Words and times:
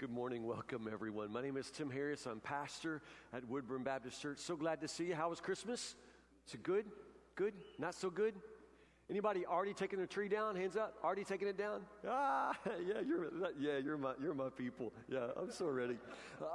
Good 0.00 0.10
morning. 0.10 0.46
Welcome, 0.46 0.88
everyone. 0.90 1.30
My 1.30 1.42
name 1.42 1.58
is 1.58 1.70
Tim 1.70 1.90
Harris. 1.90 2.24
I'm 2.24 2.40
pastor 2.40 3.02
at 3.34 3.46
Woodburn 3.46 3.82
Baptist 3.82 4.22
Church. 4.22 4.38
So 4.38 4.56
glad 4.56 4.80
to 4.80 4.88
see 4.88 5.04
you. 5.04 5.14
How 5.14 5.28
was 5.28 5.40
Christmas? 5.40 5.94
Is 6.48 6.54
it 6.54 6.62
good? 6.62 6.86
Good? 7.34 7.52
Not 7.78 7.94
so 7.94 8.08
good? 8.08 8.32
Anybody 9.10 9.44
already 9.44 9.74
taking 9.74 9.98
the 9.98 10.06
tree 10.06 10.30
down? 10.30 10.56
Hands 10.56 10.74
up. 10.74 10.94
Already 11.04 11.24
taking 11.24 11.48
it 11.48 11.58
down? 11.58 11.82
Ah, 12.08 12.56
yeah, 12.66 13.02
you're, 13.06 13.28
yeah, 13.60 13.76
you're 13.76 13.98
my, 13.98 14.14
you're 14.22 14.32
my 14.32 14.48
people. 14.48 14.90
Yeah, 15.06 15.26
I'm 15.38 15.52
so 15.52 15.66
ready. 15.66 15.98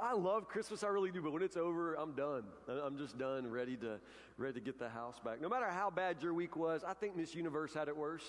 I 0.02 0.12
love 0.12 0.48
Christmas. 0.48 0.82
I 0.82 0.88
really 0.88 1.12
do. 1.12 1.22
But 1.22 1.32
when 1.32 1.42
it's 1.42 1.56
over, 1.56 1.94
I'm 1.94 2.14
done. 2.14 2.42
I'm 2.66 2.98
just 2.98 3.16
done, 3.16 3.48
ready 3.48 3.76
to, 3.76 4.00
ready 4.38 4.54
to 4.54 4.60
get 4.60 4.80
the 4.80 4.88
house 4.88 5.20
back. 5.24 5.40
No 5.40 5.48
matter 5.48 5.70
how 5.70 5.88
bad 5.88 6.20
your 6.20 6.34
week 6.34 6.56
was, 6.56 6.82
I 6.82 6.94
think 6.94 7.16
Miss 7.16 7.32
Universe 7.32 7.72
had 7.72 7.86
it 7.86 7.96
worse. 7.96 8.24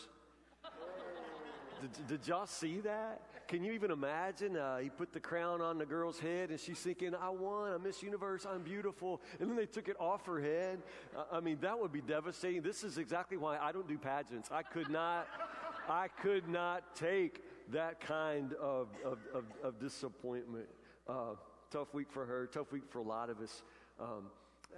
Did, 1.81 2.07
did, 2.07 2.27
y'all 2.27 2.47
see 2.47 2.81
that? 2.81 3.21
Can 3.47 3.63
you 3.63 3.71
even 3.71 3.91
imagine? 3.91 4.57
Uh, 4.57 4.77
he 4.79 4.89
put 4.89 5.13
the 5.13 5.21
crown 5.21 5.61
on 5.61 5.77
the 5.77 5.85
girl's 5.85 6.19
head 6.19 6.49
and 6.49 6.59
she's 6.59 6.79
thinking, 6.79 7.15
I 7.15 7.29
won, 7.29 7.71
I'm 7.71 7.83
Miss 7.83 8.03
Universe, 8.03 8.45
I'm 8.49 8.61
beautiful. 8.61 9.21
And 9.39 9.49
then 9.49 9.55
they 9.55 9.65
took 9.65 9.87
it 9.87 9.95
off 9.99 10.25
her 10.25 10.41
head. 10.41 10.79
Uh, 11.15 11.23
I 11.31 11.39
mean, 11.39 11.57
that 11.61 11.79
would 11.79 11.93
be 11.93 12.01
devastating. 12.01 12.61
This 12.61 12.83
is 12.83 12.97
exactly 12.97 13.37
why 13.37 13.57
I 13.57 13.71
don't 13.71 13.87
do 13.87 13.97
pageants. 13.97 14.49
I 14.51 14.63
could 14.63 14.89
not, 14.89 15.27
I 15.87 16.09
could 16.09 16.49
not 16.49 16.93
take 16.95 17.41
that 17.71 18.01
kind 18.01 18.53
of, 18.53 18.89
of, 19.05 19.19
of, 19.33 19.45
of 19.63 19.79
disappointment. 19.79 20.67
Uh, 21.07 21.35
tough 21.71 21.93
week 21.93 22.11
for 22.11 22.25
her, 22.25 22.47
tough 22.47 22.73
week 22.73 22.83
for 22.89 22.99
a 22.99 23.03
lot 23.03 23.29
of 23.29 23.39
us. 23.39 23.63
Um, 23.97 24.25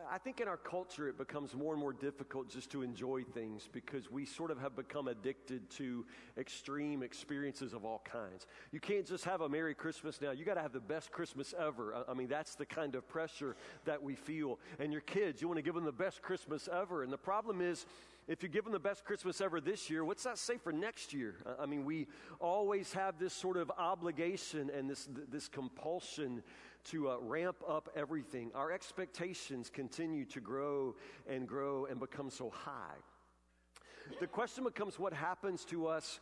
I 0.08 0.18
think 0.18 0.40
in 0.40 0.48
our 0.48 0.58
culture 0.58 1.08
it 1.08 1.18
becomes 1.18 1.56
more 1.56 1.74
and 1.74 1.82
more 1.82 1.94
difficult 1.94 2.50
just 2.50 2.70
to 2.72 2.82
enjoy 2.82 3.24
things 3.24 3.68
because 3.72 4.12
we 4.12 4.26
sort 4.26 4.52
of 4.52 4.60
have 4.60 4.76
become 4.76 5.08
addicted 5.08 5.70
to 5.72 6.06
extreme 6.38 7.04
experiences 7.04 7.74
of 7.74 7.86
all 7.86 8.02
kinds. 8.04 8.46
You 8.72 8.80
can't 8.80 9.06
just 9.06 9.26
have 9.26 9.42
a 9.42 9.50
Merry 9.50 9.74
Christmas 9.74 10.22
now. 10.22 10.32
You 10.32 10.46
got 10.46 10.56
to 10.56 10.62
have 10.62 10.74
the 10.74 10.80
best 10.80 11.12
Christmas 11.12 11.54
ever. 11.58 12.04
I 12.08 12.14
mean, 12.14 12.28
that's 12.28 12.56
the 12.56 12.66
kind 12.66 12.96
of 12.96 13.08
pressure 13.08 13.56
that 13.86 14.02
we 14.02 14.16
feel. 14.16 14.60
And 14.80 14.92
your 14.92 15.02
kids, 15.02 15.42
you 15.42 15.48
want 15.48 15.58
to 15.58 15.64
give 15.64 15.76
them 15.76 15.86
the 15.86 15.92
best 15.92 16.22
Christmas 16.22 16.70
ever. 16.72 17.04
And 17.04 17.12
the 17.12 17.18
problem 17.18 17.62
is, 17.62 17.86
if 18.28 18.44
you 18.44 18.50
give 18.50 18.64
them 18.64 18.74
the 18.74 18.80
best 18.80 19.06
Christmas 19.06 19.42
ever 19.42 19.60
this 19.60 19.90
year, 19.90 20.06
what's 20.06 20.24
that 20.24 20.38
say 20.38 20.58
for 20.58 20.72
next 20.72 21.14
year? 21.14 21.38
I 21.60 21.66
mean, 21.66 21.84
we 21.84 22.06
always 22.40 22.94
have 22.94 23.18
this 23.18 23.34
sort 23.34 23.58
of 23.58 23.72
obligation 23.76 24.70
and 24.70 24.88
this, 24.88 25.10
this 25.32 25.48
compulsion 25.48 26.44
to 26.86 27.10
uh, 27.10 27.18
ramp 27.20 27.58
up 27.68 27.90
everything. 27.96 28.52
Our 28.56 28.72
expectations 28.72 29.70
continue 29.70 30.26
to 30.26 30.40
grow 30.40 30.96
and 31.28 31.48
grow 31.48 31.86
and 31.86 32.00
become 32.00 32.30
so 32.30 32.50
high. 32.50 32.98
The 34.20 34.28
question 34.28 34.64
becomes 34.64 34.98
what 34.98 35.14
happens 35.14 35.66
to 35.66 35.88
us 35.88 36.20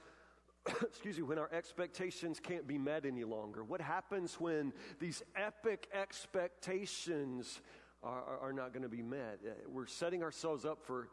excuse 0.81 1.17
me, 1.17 1.23
when 1.23 1.37
our 1.37 1.49
expectations 1.51 2.39
can't 2.39 2.67
be 2.67 2.77
met 2.77 3.05
any 3.05 3.23
longer? 3.23 3.63
What 3.63 3.81
happens 3.81 4.35
when 4.35 4.73
these 4.99 5.23
epic 5.35 5.87
expectations 5.93 7.61
are, 8.03 8.21
are, 8.23 8.39
are 8.49 8.53
not 8.53 8.73
going 8.73 8.83
to 8.83 8.89
be 8.89 9.01
met? 9.01 9.39
Uh, 9.45 9.51
we're 9.69 9.87
setting 9.87 10.23
ourselves 10.23 10.65
up 10.65 10.79
for 10.85 11.09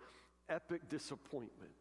epic 0.49 0.89
disappointment. 0.89 1.73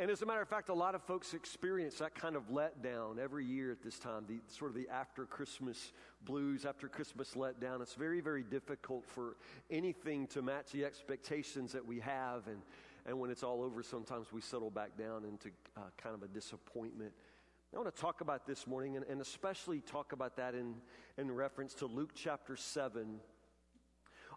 And 0.00 0.10
as 0.10 0.22
a 0.22 0.26
matter 0.26 0.40
of 0.40 0.48
fact, 0.48 0.70
a 0.70 0.74
lot 0.74 0.94
of 0.94 1.02
folks 1.02 1.34
experience 1.34 1.96
that 1.96 2.14
kind 2.14 2.36
of 2.36 2.48
letdown 2.48 3.18
every 3.18 3.44
year 3.44 3.70
at 3.70 3.82
this 3.82 3.98
time, 3.98 4.24
the 4.26 4.40
sort 4.46 4.70
of 4.70 4.76
the 4.76 4.88
after 4.88 5.26
Christmas 5.26 5.92
blues, 6.24 6.64
after 6.64 6.88
Christmas 6.88 7.34
letdown. 7.34 7.82
It's 7.82 7.94
very, 7.94 8.22
very 8.22 8.42
difficult 8.42 9.04
for 9.04 9.36
anything 9.70 10.26
to 10.28 10.40
match 10.40 10.72
the 10.72 10.86
expectations 10.86 11.72
that 11.72 11.84
we 11.84 12.00
have. 12.00 12.46
And, 12.46 12.62
and 13.04 13.20
when 13.20 13.30
it's 13.30 13.42
all 13.42 13.62
over, 13.62 13.82
sometimes 13.82 14.32
we 14.32 14.40
settle 14.40 14.70
back 14.70 14.96
down 14.96 15.24
into 15.24 15.50
uh, 15.76 15.82
kind 16.02 16.14
of 16.14 16.22
a 16.22 16.28
disappointment. 16.28 17.12
I 17.74 17.76
want 17.76 17.94
to 17.94 18.00
talk 18.00 18.22
about 18.22 18.46
this 18.46 18.66
morning, 18.66 18.96
and, 18.96 19.04
and 19.06 19.20
especially 19.20 19.80
talk 19.80 20.12
about 20.12 20.36
that 20.36 20.54
in, 20.54 20.76
in 21.18 21.30
reference 21.30 21.74
to 21.74 21.86
Luke 21.86 22.12
chapter 22.14 22.56
7 22.56 23.20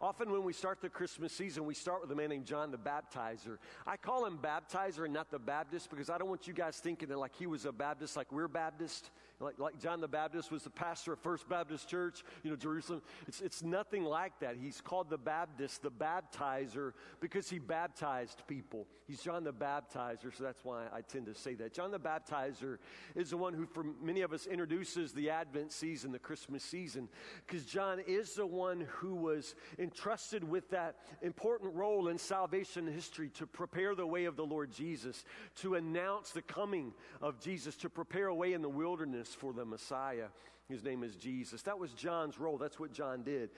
Often, 0.01 0.31
when 0.31 0.43
we 0.43 0.53
start 0.53 0.81
the 0.81 0.89
Christmas 0.89 1.33
season, 1.33 1.65
we 1.65 1.73
start 1.73 2.01
with 2.01 2.11
a 2.11 2.15
man 2.15 2.29
named 2.29 2.45
John 2.45 2.71
the 2.71 2.77
Baptizer. 2.77 3.57
I 3.85 3.97
call 3.97 4.25
him 4.25 4.37
Baptizer 4.41 5.05
and 5.05 5.13
not 5.13 5.31
the 5.31 5.39
Baptist 5.39 5.89
because 5.89 6.09
I 6.09 6.17
don't 6.17 6.29
want 6.29 6.47
you 6.47 6.53
guys 6.53 6.77
thinking 6.77 7.09
that 7.09 7.17
like 7.17 7.35
he 7.35 7.47
was 7.47 7.65
a 7.65 7.71
Baptist, 7.71 8.15
like 8.15 8.31
we're 8.31 8.47
Baptist, 8.47 9.09
like, 9.39 9.59
like 9.59 9.79
John 9.79 10.01
the 10.01 10.07
Baptist 10.07 10.51
was 10.51 10.63
the 10.63 10.69
pastor 10.71 11.13
of 11.13 11.19
First 11.19 11.47
Baptist 11.47 11.87
Church, 11.87 12.23
you 12.43 12.49
know, 12.49 12.55
Jerusalem. 12.55 13.01
It's, 13.27 13.39
it's 13.41 13.61
nothing 13.61 14.03
like 14.03 14.39
that. 14.39 14.55
He's 14.59 14.81
called 14.81 15.09
the 15.09 15.17
Baptist, 15.17 15.83
the 15.83 15.91
Baptizer, 15.91 16.93
because 17.19 17.47
he 17.49 17.59
baptized 17.59 18.41
people. 18.47 18.87
He's 19.05 19.21
John 19.21 19.43
the 19.43 19.53
Baptizer, 19.53 20.35
so 20.35 20.43
that's 20.43 20.65
why 20.65 20.85
I 20.91 21.01
tend 21.01 21.27
to 21.27 21.35
say 21.35 21.53
that. 21.55 21.71
John 21.71 21.91
the 21.91 21.99
Baptizer 21.99 22.79
is 23.15 23.29
the 23.29 23.37
one 23.37 23.53
who, 23.53 23.65
for 23.67 23.85
many 24.01 24.21
of 24.21 24.33
us, 24.33 24.47
introduces 24.47 25.13
the 25.13 25.29
Advent 25.29 25.71
season, 25.71 26.11
the 26.11 26.19
Christmas 26.19 26.63
season, 26.63 27.07
because 27.45 27.65
John 27.65 27.99
is 28.07 28.33
the 28.33 28.47
one 28.47 28.87
who 28.89 29.13
was 29.13 29.55
entrusted 29.77 30.43
with 30.43 30.69
that 30.71 30.95
important 31.21 31.75
role 31.75 32.07
in 32.07 32.17
salvation 32.17 32.87
history 32.87 33.29
to 33.35 33.45
prepare 33.45 33.93
the 33.93 34.07
way 34.07 34.25
of 34.25 34.35
the 34.35 34.45
Lord 34.45 34.71
Jesus, 34.71 35.23
to 35.57 35.75
announce 35.75 36.31
the 36.31 36.41
coming 36.41 36.93
of 37.21 37.39
Jesus, 37.39 37.75
to 37.77 37.89
prepare 37.89 38.27
a 38.27 38.35
way 38.35 38.53
in 38.53 38.61
the 38.61 38.69
wilderness 38.69 39.26
for 39.33 39.53
the 39.53 39.65
Messiah. 39.65 40.27
His 40.69 40.83
name 40.83 41.01
is 41.03 41.15
Jesus. 41.15 41.61
That 41.61 41.79
was 41.79 41.93
John's 41.93 42.39
role. 42.39 42.57
That's 42.57 42.79
what 42.79 42.91
John 42.91 43.23
did. 43.23 43.51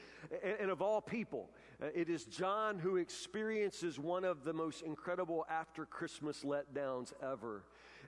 And, 0.43 0.57
and 0.61 0.71
of 0.71 0.81
all 0.81 1.01
people, 1.01 1.49
uh, 1.81 1.87
it 1.95 2.07
is 2.09 2.25
John 2.25 2.77
who 2.77 2.97
experiences 2.97 3.97
one 3.97 4.23
of 4.23 4.43
the 4.43 4.53
most 4.53 4.83
incredible 4.83 5.45
after 5.49 5.85
Christmas 5.85 6.43
letdowns 6.43 7.13
ever. 7.23 7.63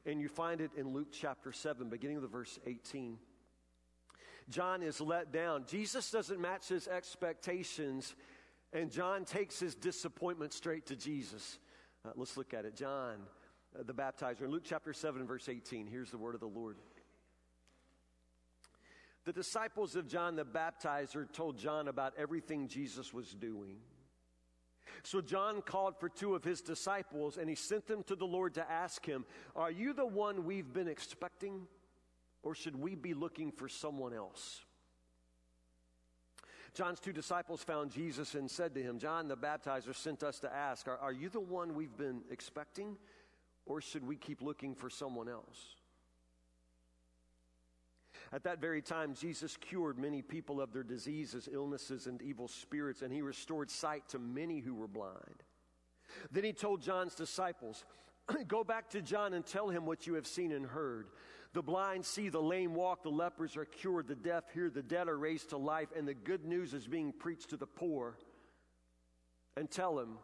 And 0.06 0.22
you 0.22 0.30
find 0.30 0.62
it 0.62 0.72
in 0.78 0.94
Luke 0.94 1.10
chapter 1.12 1.52
7, 1.52 1.90
beginning 1.90 2.18
of 2.18 2.22
the 2.22 2.28
verse 2.28 2.60
18. 2.68 3.18
John 4.50 4.84
is 4.84 5.02
let 5.02 5.32
down. 5.32 5.66
Jesus 5.68 6.12
doesn't 6.12 6.40
match 6.40 6.68
his 6.68 6.88
expectations, 6.88 8.16
and 8.74 8.92
John 8.92 9.26
takes 9.26 9.60
his 9.60 9.76
disappointment 9.76 10.54
straight 10.54 10.86
to 10.88 10.96
Jesus. 10.96 11.58
Uh, 12.06 12.10
let's 12.16 12.38
look 12.38 12.54
at 12.54 12.66
it. 12.66 12.76
John, 12.76 13.18
uh, 13.80 13.84
the 13.84 13.94
baptizer, 13.94 14.42
in 14.42 14.52
Luke 14.52 14.64
chapter 14.66 14.94
7, 14.94 15.26
verse 15.26 15.48
18, 15.50 15.88
here's 15.88 16.12
the 16.12 16.18
word 16.18 16.36
of 16.36 16.42
the 16.42 16.48
Lord. 16.48 16.78
The 19.26 19.34
disciples 19.34 19.96
of 19.96 20.08
John 20.08 20.36
the 20.36 20.46
baptizer 20.46 21.32
told 21.32 21.58
John 21.58 21.88
about 21.88 22.14
everything 22.18 22.68
Jesus 22.68 23.14
was 23.14 23.34
doing. 23.34 23.78
So 25.04 25.22
John 25.22 25.62
called 25.62 26.00
for 26.00 26.10
two 26.10 26.36
of 26.36 26.44
his 26.44 26.62
disciples 26.62 27.38
and 27.38 27.50
he 27.50 27.56
sent 27.56 27.88
them 27.88 28.04
to 28.04 28.16
the 28.16 28.26
Lord 28.26 28.56
to 28.56 28.72
ask 28.72 29.06
him, 29.06 29.26
Are 29.56 29.72
you 29.72 29.94
the 29.94 30.06
one 30.06 30.46
we've 30.46 30.72
been 30.74 30.88
expecting? 30.88 31.68
Or 32.44 32.56
should 32.56 32.76
we 32.76 32.96
be 32.96 33.14
looking 33.14 33.52
for 33.52 33.70
someone 33.70 34.14
else? 34.14 34.62
John's 36.74 37.00
two 37.00 37.12
disciples 37.12 37.62
found 37.62 37.92
Jesus 37.92 38.34
and 38.34 38.50
said 38.50 38.74
to 38.76 38.82
him, 38.82 38.98
John 38.98 39.28
the 39.28 39.38
baptizer 39.38 39.96
sent 39.96 40.24
us 40.24 40.40
to 40.40 40.54
ask, 40.54 40.88
Are, 40.88 40.98
are 40.98 41.12
you 41.12 41.30
the 41.30 41.40
one 41.40 41.76
we've 41.76 41.96
been 41.98 42.22
expecting? 42.32 42.98
Or 43.66 43.82
should 43.82 44.08
we 44.08 44.16
keep 44.16 44.42
looking 44.42 44.74
for 44.74 44.90
someone 44.90 45.30
else? 45.30 45.76
At 48.34 48.44
that 48.44 48.62
very 48.62 48.82
time, 48.82 49.14
Jesus 49.14 49.58
cured 49.58 50.00
many 50.00 50.22
people 50.22 50.62
of 50.62 50.72
their 50.72 50.84
diseases, 50.84 51.50
illnesses, 51.52 52.08
and 52.08 52.22
evil 52.22 52.48
spirits, 52.48 53.02
and 53.02 53.12
he 53.12 53.22
restored 53.22 53.70
sight 53.70 54.08
to 54.10 54.20
many 54.20 54.60
who 54.60 54.74
were 54.74 54.88
blind. 54.88 55.44
Then 56.32 56.46
he 56.46 56.54
told 56.54 56.82
John's 56.82 57.16
disciples, 57.16 57.84
Go 58.48 58.64
back 58.64 58.90
to 58.92 59.02
John 59.02 59.34
and 59.34 59.46
tell 59.46 59.70
him 59.70 59.86
what 59.86 60.08
you 60.08 60.14
have 60.14 60.28
seen 60.28 60.54
and 60.54 60.66
heard. 60.66 61.08
The 61.54 61.62
blind 61.62 62.06
see, 62.06 62.30
the 62.30 62.42
lame 62.42 62.74
walk, 62.74 63.04
the 63.04 63.10
lepers 63.10 63.58
are 63.58 63.66
cured, 63.66 64.08
the 64.08 64.16
deaf 64.16 64.46
hear, 64.54 64.70
the 64.70 64.82
dead 64.82 65.10
are 65.10 65.18
raised 65.18 65.50
to 65.50 65.58
life, 65.58 65.90
and 65.96 66.08
the 66.08 66.14
good 66.14 66.46
news 66.46 66.74
is 66.74 66.88
being 66.88 67.12
preached 67.12 67.50
to 67.50 67.58
the 67.58 67.68
poor. 67.68 68.18
And 69.58 69.70
tell 69.70 70.00
him 70.00 70.18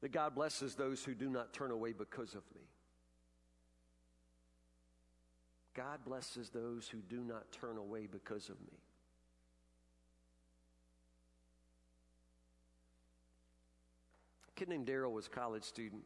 that 0.00 0.10
God 0.10 0.34
blesses 0.34 0.74
those 0.74 1.04
who 1.04 1.14
do 1.14 1.30
not 1.30 1.52
turn 1.52 1.70
away 1.70 1.92
because 1.92 2.34
of 2.34 2.42
me. 2.52 2.62
God 5.76 5.98
blesses 6.06 6.48
those 6.48 6.88
who 6.88 6.98
do 6.98 7.22
not 7.22 7.52
turn 7.52 7.76
away 7.76 8.08
because 8.10 8.48
of 8.48 8.58
me. 8.60 8.78
A 14.48 14.58
kid 14.58 14.70
named 14.70 14.86
Daryl 14.86 15.12
was 15.12 15.26
a 15.26 15.30
college 15.30 15.64
student. 15.64 16.02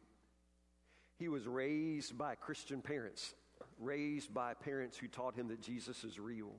He 1.17 1.29
was 1.29 1.47
raised 1.47 2.17
by 2.17 2.35
Christian 2.35 2.81
parents, 2.81 3.33
raised 3.79 4.33
by 4.33 4.53
parents 4.55 4.97
who 4.97 5.07
taught 5.07 5.35
him 5.35 5.47
that 5.47 5.61
Jesus 5.61 6.03
is 6.03 6.19
real. 6.19 6.51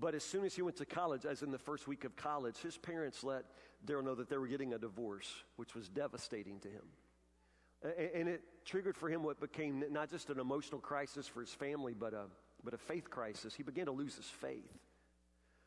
But 0.00 0.16
as 0.16 0.24
soon 0.24 0.44
as 0.44 0.56
he 0.56 0.62
went 0.62 0.76
to 0.78 0.84
college, 0.84 1.24
as 1.24 1.42
in 1.42 1.52
the 1.52 1.58
first 1.58 1.86
week 1.86 2.04
of 2.04 2.16
college, 2.16 2.56
his 2.58 2.76
parents 2.76 3.22
let 3.22 3.44
Daryl 3.86 4.04
know 4.04 4.14
that 4.16 4.28
they 4.28 4.38
were 4.38 4.48
getting 4.48 4.74
a 4.74 4.78
divorce, 4.78 5.32
which 5.56 5.76
was 5.76 5.88
devastating 5.88 6.58
to 6.60 6.68
him. 6.68 6.84
And 7.82 8.28
it 8.28 8.42
triggered 8.64 8.96
for 8.96 9.08
him 9.08 9.22
what 9.22 9.40
became 9.40 9.84
not 9.90 10.10
just 10.10 10.30
an 10.30 10.40
emotional 10.40 10.80
crisis 10.80 11.28
for 11.28 11.40
his 11.40 11.54
family, 11.54 11.94
but 11.94 12.12
a, 12.12 12.24
but 12.64 12.74
a 12.74 12.78
faith 12.78 13.08
crisis. 13.08 13.54
He 13.54 13.62
began 13.62 13.86
to 13.86 13.92
lose 13.92 14.16
his 14.16 14.26
faith. 14.26 14.72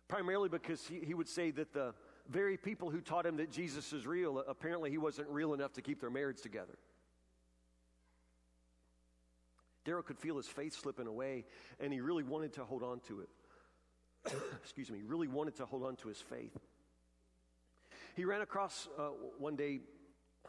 Primarily 0.07 0.49
because 0.49 0.85
he, 0.85 0.99
he 0.99 1.13
would 1.13 1.29
say 1.29 1.51
that 1.51 1.73
the 1.73 1.93
very 2.29 2.57
people 2.57 2.89
who 2.89 2.99
taught 2.99 3.25
him 3.25 3.37
that 3.37 3.49
Jesus 3.49 3.93
is 3.93 4.05
real, 4.05 4.39
apparently 4.39 4.89
he 4.89 4.97
wasn't 4.97 5.29
real 5.29 5.53
enough 5.53 5.73
to 5.73 5.81
keep 5.81 6.01
their 6.01 6.09
marriage 6.09 6.41
together. 6.41 6.77
Daryl 9.85 10.05
could 10.05 10.19
feel 10.19 10.37
his 10.37 10.47
faith 10.47 10.77
slipping 10.79 11.07
away, 11.07 11.45
and 11.79 11.91
he 11.91 12.01
really 12.01 12.23
wanted 12.23 12.53
to 12.53 12.65
hold 12.65 12.83
on 12.83 12.99
to 13.07 13.21
it. 13.21 13.29
Excuse 14.61 14.91
me, 14.91 14.99
he 14.99 15.03
really 15.03 15.27
wanted 15.27 15.55
to 15.55 15.65
hold 15.65 15.83
on 15.83 15.95
to 15.97 16.07
his 16.07 16.19
faith. 16.19 16.55
He 18.15 18.25
ran 18.25 18.41
across 18.41 18.87
uh, 18.99 19.09
one 19.39 19.55
day 19.55 19.79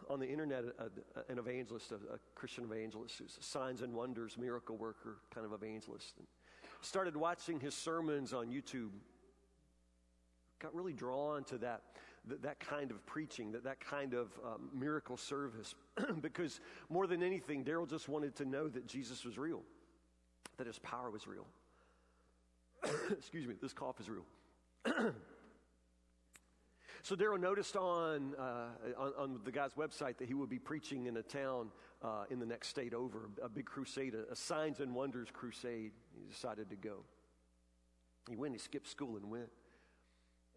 on 0.08 0.18
the 0.18 0.28
internet 0.28 0.64
a, 0.78 0.84
a, 0.84 1.32
an 1.32 1.38
evangelist, 1.38 1.92
a, 1.92 1.96
a, 1.96 2.18
Christian 2.34 2.64
evangelist, 2.64 3.18
who's 3.18 3.36
signs 3.40 3.82
and 3.82 3.92
wonders, 3.92 4.36
miracle 4.38 4.76
worker 4.76 5.18
kind 5.34 5.46
of 5.46 5.52
evangelist. 5.52 6.14
And 6.18 6.26
started 6.80 7.16
watching 7.16 7.60
his 7.60 7.74
sermons 7.74 8.32
on 8.32 8.48
YouTube. 8.48 8.90
Got 10.60 10.74
really 10.74 10.92
drawn 10.92 11.44
to 11.44 11.58
that, 11.58 11.82
that, 12.26 12.42
that 12.42 12.60
kind 12.60 12.90
of 12.90 13.04
preaching, 13.06 13.52
that, 13.52 13.64
that 13.64 13.80
kind 13.80 14.14
of 14.14 14.28
um, 14.44 14.70
miracle 14.74 15.16
service, 15.16 15.74
because 16.20 16.60
more 16.88 17.06
than 17.06 17.22
anything, 17.22 17.64
Daryl 17.64 17.88
just 17.88 18.08
wanted 18.08 18.36
to 18.36 18.44
know 18.44 18.68
that 18.68 18.86
Jesus 18.86 19.24
was 19.24 19.38
real, 19.38 19.62
that 20.58 20.66
his 20.66 20.78
power 20.78 21.10
was 21.10 21.26
real. 21.26 21.46
Excuse 23.10 23.46
me, 23.46 23.54
this 23.60 23.72
cough 23.72 24.00
is 24.00 24.08
real. 24.08 24.24
So 27.04 27.16
Daryl 27.16 27.40
noticed 27.40 27.76
on, 27.76 28.34
uh, 28.38 28.68
on, 28.96 29.12
on, 29.18 29.40
the 29.44 29.50
guy's 29.50 29.74
website 29.74 30.18
that 30.18 30.28
he 30.28 30.34
would 30.34 30.48
be 30.48 30.60
preaching 30.60 31.06
in 31.06 31.16
a 31.16 31.22
town 31.22 31.68
uh, 32.00 32.24
in 32.30 32.38
the 32.38 32.46
next 32.46 32.68
state 32.68 32.94
over, 32.94 33.28
a 33.42 33.48
big 33.48 33.66
crusade, 33.66 34.14
a, 34.14 34.30
a, 34.30 34.36
signs 34.36 34.78
and 34.78 34.94
wonders 34.94 35.26
crusade. 35.32 35.90
He 36.16 36.30
decided 36.30 36.70
to 36.70 36.76
go. 36.76 36.98
He 38.30 38.36
went, 38.36 38.52
he 38.52 38.58
skipped 38.60 38.88
school 38.88 39.16
and 39.16 39.28
went. 39.28 39.48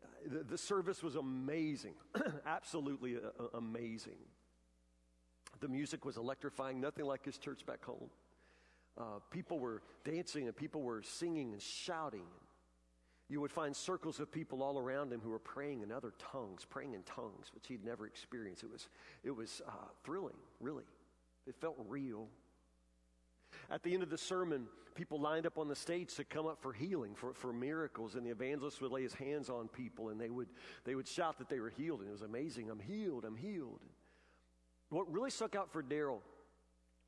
Uh, 0.04 0.38
the, 0.38 0.44
the, 0.44 0.58
service 0.58 1.02
was 1.02 1.16
amazing, 1.16 1.96
absolutely 2.46 3.16
uh, 3.16 3.46
amazing. 3.56 4.20
The 5.62 5.68
music 5.68 6.06
was 6.06 6.16
electrifying, 6.16 6.80
nothing 6.80 7.06
like 7.06 7.26
his 7.26 7.40
church 7.40 7.66
back 7.66 7.84
home. 7.84 8.10
Uh, 9.00 9.20
people 9.32 9.58
were 9.58 9.82
dancing 10.04 10.46
and 10.46 10.56
people 10.56 10.84
were 10.84 11.02
singing 11.02 11.54
and 11.54 11.62
shouting. 11.62 12.28
You 13.28 13.42
would 13.42 13.52
find 13.52 13.76
circles 13.76 14.20
of 14.20 14.32
people 14.32 14.62
all 14.62 14.78
around 14.78 15.12
him 15.12 15.20
who 15.20 15.30
were 15.30 15.40
praying 15.40 15.82
in 15.82 15.92
other 15.92 16.14
tongues, 16.32 16.66
praying 16.70 16.94
in 16.94 17.02
tongues, 17.04 17.52
which 17.56 17.68
he'd 17.68 17.84
never 17.84 18.06
experienced. 18.06 18.64
It 18.64 18.72
was, 18.72 18.88
it 19.24 19.36
was 19.36 19.62
uh, 19.68 19.72
thrilling, 20.04 20.38
really. 20.60 20.84
It 21.48 21.56
felt 21.56 21.76
real. 21.88 22.28
At 23.72 23.82
the 23.82 23.94
end 23.94 24.04
of 24.04 24.12
the 24.12 24.18
sermon, 24.18 24.68
people 24.94 25.20
lined 25.20 25.48
up 25.48 25.58
on 25.58 25.68
the 25.68 25.76
stage 25.76 26.14
to 26.16 26.24
come 26.24 26.46
up 26.46 26.62
for 26.62 26.72
healing, 26.72 27.16
for, 27.16 27.34
for 27.34 27.52
miracles, 27.52 28.14
and 28.14 28.24
the 28.24 28.30
evangelist 28.30 28.80
would 28.82 28.92
lay 28.92 29.02
his 29.02 29.16
hands 29.16 29.50
on 29.50 29.70
people 29.70 30.10
and 30.10 30.22
they 30.22 30.30
would, 30.30 30.50
they 30.84 30.94
would 30.94 31.08
shout 31.08 31.40
that 31.40 31.50
they 31.50 31.60
were 31.60 31.70
healed. 31.70 32.02
And 32.02 32.10
it 32.10 32.12
was 32.12 32.22
amazing. 32.22 32.70
I'm 32.70 32.80
healed, 32.80 33.26
I'm 33.26 33.36
healed. 33.36 33.82
What 34.90 35.12
really 35.12 35.32
stuck 35.32 35.56
out 35.56 35.72
for 35.72 35.82
Daryl 35.82 36.20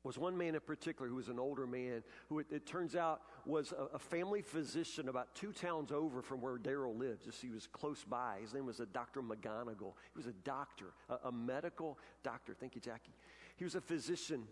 was 0.04 0.16
one 0.16 0.36
man 0.36 0.54
in 0.54 0.60
particular 0.60 1.08
who 1.08 1.16
was 1.16 1.28
an 1.28 1.38
older 1.38 1.66
man 1.66 2.02
who 2.28 2.38
it, 2.38 2.46
it 2.50 2.66
turns 2.66 2.94
out 2.94 3.22
was 3.44 3.72
a, 3.72 3.96
a, 3.96 3.98
family 3.98 4.42
physician 4.42 5.08
about 5.08 5.34
two 5.34 5.52
towns 5.52 5.90
over 5.90 6.22
from 6.22 6.40
where 6.40 6.56
Daryl 6.56 6.96
lived. 6.96 7.24
Just 7.24 7.42
he 7.42 7.50
was 7.50 7.66
close 7.66 8.04
by. 8.04 8.38
His 8.40 8.54
name 8.54 8.66
was 8.66 8.80
a 8.80 8.86
Dr. 8.86 9.22
McGonigal. 9.22 9.94
He 10.12 10.16
was 10.16 10.26
a 10.26 10.32
doctor, 10.44 10.92
a, 11.08 11.28
a 11.28 11.32
medical 11.32 11.98
doctor. 12.22 12.54
Thank 12.58 12.74
you, 12.74 12.80
Jackie. 12.80 13.14
He 13.56 13.64
was 13.64 13.74
a 13.74 13.80
physician. 13.80 14.44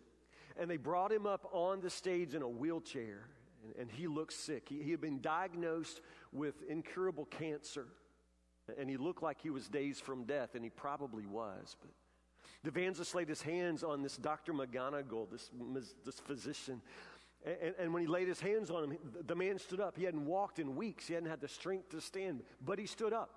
And 0.58 0.70
they 0.70 0.78
brought 0.78 1.12
him 1.12 1.26
up 1.26 1.48
on 1.52 1.80
the 1.80 1.90
stage 1.90 2.34
in 2.34 2.42
a 2.42 2.48
wheelchair, 2.48 3.28
and, 3.62 3.74
and 3.78 3.90
he 3.90 4.06
looked 4.06 4.32
sick. 4.32 4.68
He, 4.68 4.82
he 4.82 4.90
had 4.90 5.00
been 5.00 5.20
diagnosed 5.20 6.00
with 6.32 6.54
incurable 6.68 7.26
cancer, 7.26 7.86
and 8.78 8.88
he 8.88 8.96
looked 8.96 9.22
like 9.22 9.40
he 9.40 9.50
was 9.50 9.68
days 9.68 10.00
from 10.00 10.24
death, 10.24 10.54
and 10.54 10.64
he 10.64 10.70
probably 10.70 11.26
was. 11.26 11.76
But 11.80 11.90
the 12.66 12.80
evangelist 12.80 13.14
laid 13.14 13.28
his 13.28 13.42
hands 13.42 13.84
on 13.84 14.02
this 14.02 14.16
Dr. 14.16 14.52
McGonigal, 14.52 15.30
this, 15.30 15.50
this 16.04 16.18
physician. 16.18 16.82
And, 17.44 17.74
and, 17.78 17.94
when 17.94 18.02
he 18.02 18.08
laid 18.08 18.26
his 18.26 18.40
hands 18.40 18.72
on 18.72 18.90
him, 18.90 18.98
the 19.24 19.36
man 19.36 19.60
stood 19.60 19.78
up. 19.78 19.96
He 19.96 20.02
hadn't 20.02 20.26
walked 20.26 20.58
in 20.58 20.74
weeks, 20.74 21.06
he 21.06 21.14
hadn't 21.14 21.28
had 21.28 21.40
the 21.40 21.46
strength 21.46 21.90
to 21.90 22.00
stand, 22.00 22.42
but 22.64 22.80
he 22.80 22.86
stood 22.86 23.12
up. 23.12 23.30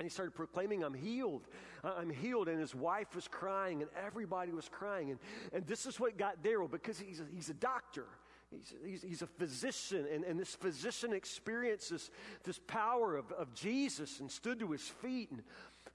And 0.00 0.06
he 0.06 0.10
started 0.10 0.32
proclaiming, 0.34 0.82
I'm 0.82 0.94
healed. 0.94 1.46
I'm 1.84 2.10
healed. 2.10 2.48
And 2.48 2.58
his 2.58 2.74
wife 2.74 3.14
was 3.14 3.28
crying, 3.28 3.80
and 3.80 3.90
everybody 4.04 4.50
was 4.50 4.68
crying. 4.68 5.12
And, 5.12 5.20
and 5.52 5.64
this 5.64 5.86
is 5.86 6.00
what 6.00 6.18
got 6.18 6.42
Daryl 6.42 6.68
because 6.68 6.98
he's 6.98 7.20
a, 7.20 7.24
he's 7.32 7.48
a 7.48 7.54
doctor. 7.54 8.06
He's, 8.50 8.74
he's, 8.84 9.02
he's, 9.02 9.22
a 9.22 9.28
physician, 9.28 10.04
and, 10.12 10.24
and 10.24 10.38
this 10.38 10.56
physician 10.56 11.12
experiences 11.12 12.10
this 12.42 12.58
power 12.58 13.14
of, 13.14 13.30
of 13.32 13.54
Jesus 13.54 14.18
and 14.18 14.28
stood 14.28 14.58
to 14.58 14.72
his 14.72 14.82
feet 14.82 15.30
and 15.30 15.42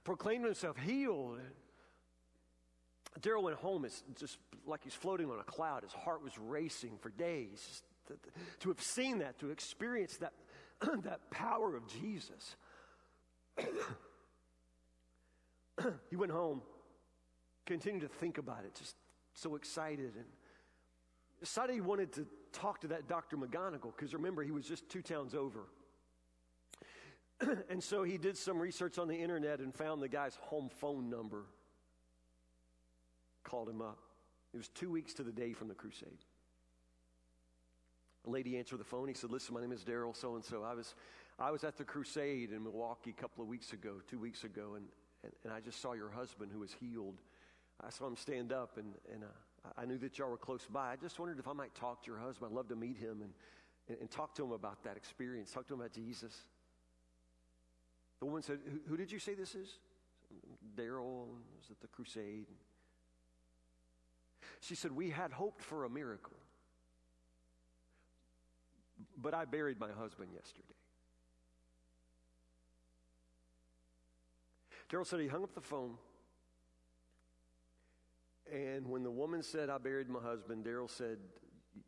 proclaimed 0.05 0.45
himself 0.45 0.77
healed. 0.77 1.41
Daryl 3.21 3.43
went 3.43 3.57
home 3.57 3.85
it's 3.85 4.03
just 4.19 4.37
like 4.65 4.83
he's 4.83 4.93
floating 4.93 5.29
on 5.29 5.39
a 5.39 5.43
cloud. 5.43 5.83
His 5.83 5.93
heart 5.93 6.23
was 6.23 6.37
racing 6.37 6.97
for 6.99 7.09
days. 7.09 7.83
To, 8.07 8.13
to 8.61 8.69
have 8.69 8.81
seen 8.81 9.19
that, 9.19 9.37
to 9.39 9.49
experience 9.49 10.17
that, 10.17 10.33
that 11.03 11.29
power 11.29 11.75
of 11.75 11.83
Jesus. 11.87 12.55
he 16.09 16.15
went 16.15 16.31
home, 16.31 16.61
continued 17.65 18.01
to 18.01 18.07
think 18.07 18.37
about 18.37 18.63
it, 18.65 18.75
just 18.75 18.95
so 19.33 19.55
excited, 19.55 20.13
and 20.15 20.25
decided 21.39 21.73
he 21.73 21.81
wanted 21.81 22.13
to 22.13 22.25
talk 22.53 22.81
to 22.81 22.87
that 22.87 23.07
Dr. 23.07 23.37
McGonigal, 23.37 23.95
because 23.95 24.13
remember, 24.13 24.43
he 24.43 24.51
was 24.51 24.65
just 24.65 24.87
two 24.89 25.01
towns 25.01 25.35
over. 25.35 25.67
and 27.69 27.83
so 27.83 28.03
he 28.03 28.17
did 28.17 28.37
some 28.37 28.59
research 28.59 28.97
on 28.97 29.07
the 29.07 29.15
internet 29.15 29.59
and 29.59 29.75
found 29.75 30.01
the 30.01 30.09
guy's 30.09 30.35
home 30.35 30.69
phone 30.79 31.09
number 31.09 31.45
called 33.47 33.69
him 33.69 33.81
up. 33.81 33.97
It 34.53 34.57
was 34.57 34.67
two 34.69 34.91
weeks 34.91 35.13
to 35.15 35.23
the 35.23 35.31
day 35.31 35.53
from 35.53 35.67
the 35.67 35.73
crusade. 35.73 36.19
A 38.25 38.29
lady 38.29 38.57
answered 38.57 38.79
the 38.79 38.85
phone. 38.85 39.07
He 39.07 39.13
said, 39.13 39.31
Listen, 39.31 39.53
my 39.53 39.61
name 39.61 39.71
is 39.71 39.83
Daryl, 39.83 40.15
so 40.15 40.35
and 40.35 40.43
so. 40.43 40.63
I 40.63 40.73
was, 40.73 40.95
I 41.39 41.51
was 41.51 41.63
at 41.63 41.77
the 41.77 41.83
crusade 41.83 42.51
in 42.51 42.63
Milwaukee 42.63 43.13
a 43.17 43.21
couple 43.21 43.41
of 43.41 43.47
weeks 43.47 43.73
ago, 43.73 44.01
two 44.09 44.19
weeks 44.19 44.43
ago, 44.43 44.73
and, 44.75 44.85
and, 45.23 45.31
and 45.45 45.53
I 45.53 45.61
just 45.61 45.81
saw 45.81 45.93
your 45.93 46.09
husband 46.09 46.51
who 46.51 46.59
was 46.59 46.73
healed. 46.73 47.15
I 47.85 47.89
saw 47.89 48.07
him 48.07 48.15
stand 48.15 48.51
up, 48.51 48.77
and, 48.77 48.93
and 49.13 49.23
uh, 49.23 49.69
I 49.77 49.85
knew 49.85 49.97
that 49.99 50.17
y'all 50.17 50.29
were 50.29 50.37
close 50.37 50.65
by. 50.71 50.91
I 50.91 50.95
just 50.95 51.19
wondered 51.19 51.39
if 51.39 51.47
I 51.47 51.53
might 51.53 51.73
talk 51.75 52.03
to 52.03 52.11
your 52.11 52.19
husband. 52.19 52.51
I'd 52.51 52.55
love 52.55 52.67
to 52.69 52.75
meet 52.75 52.97
him 52.97 53.21
and, 53.21 53.31
and, 53.87 53.97
and 54.01 54.11
talk 54.11 54.35
to 54.35 54.43
him 54.43 54.51
about 54.51 54.83
that 54.83 54.97
experience, 54.97 55.51
talk 55.51 55.67
to 55.67 55.73
him 55.73 55.79
about 55.79 55.93
Jesus. 55.93 56.33
The 58.19 58.25
woman 58.25 58.41
said, 58.41 58.59
Who, 58.65 58.79
who 58.89 58.97
did 58.97 59.11
you 59.11 59.19
say 59.19 59.35
this 59.35 59.55
is? 59.55 59.69
Daryl 60.75 61.27
was 61.55 61.69
at 61.71 61.79
the 61.79 61.87
crusade. 61.87 62.47
She 64.61 64.75
said, 64.75 64.91
We 64.91 65.09
had 65.09 65.31
hoped 65.31 65.63
for 65.63 65.85
a 65.85 65.89
miracle, 65.89 66.37
but 69.17 69.33
I 69.33 69.45
buried 69.45 69.79
my 69.79 69.91
husband 69.91 70.29
yesterday. 70.33 70.73
Daryl 74.89 75.05
said 75.05 75.19
he 75.19 75.27
hung 75.27 75.43
up 75.43 75.53
the 75.53 75.61
phone. 75.61 75.97
And 78.51 78.87
when 78.87 79.03
the 79.03 79.11
woman 79.11 79.43
said, 79.43 79.69
I 79.69 79.77
buried 79.77 80.09
my 80.09 80.21
husband, 80.21 80.65
Daryl 80.65 80.89
said, 80.89 81.17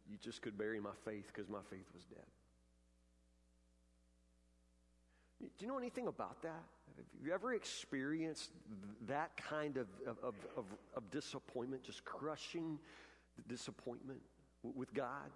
You 0.09 0.17
just 0.17 0.41
could 0.41 0.57
bury 0.57 0.79
my 0.79 0.93
faith 1.05 1.31
because 1.33 1.49
my 1.49 1.61
faith 1.69 1.85
was 1.93 2.03
dead. 2.03 2.25
Do 5.39 5.65
you 5.65 5.67
know 5.67 5.77
anything 5.77 6.07
about 6.07 6.41
that? 6.41 6.63
Have 7.17 7.27
you 7.27 7.33
ever 7.33 7.53
experienced 7.53 8.51
that 9.07 9.35
kind 9.37 9.77
of, 9.77 9.87
of, 10.05 10.35
of, 10.57 10.65
of 10.95 11.11
disappointment, 11.11 11.83
just 11.83 12.03
crushing 12.05 12.79
disappointment 13.47 14.19
with 14.63 14.93
God? 14.93 15.31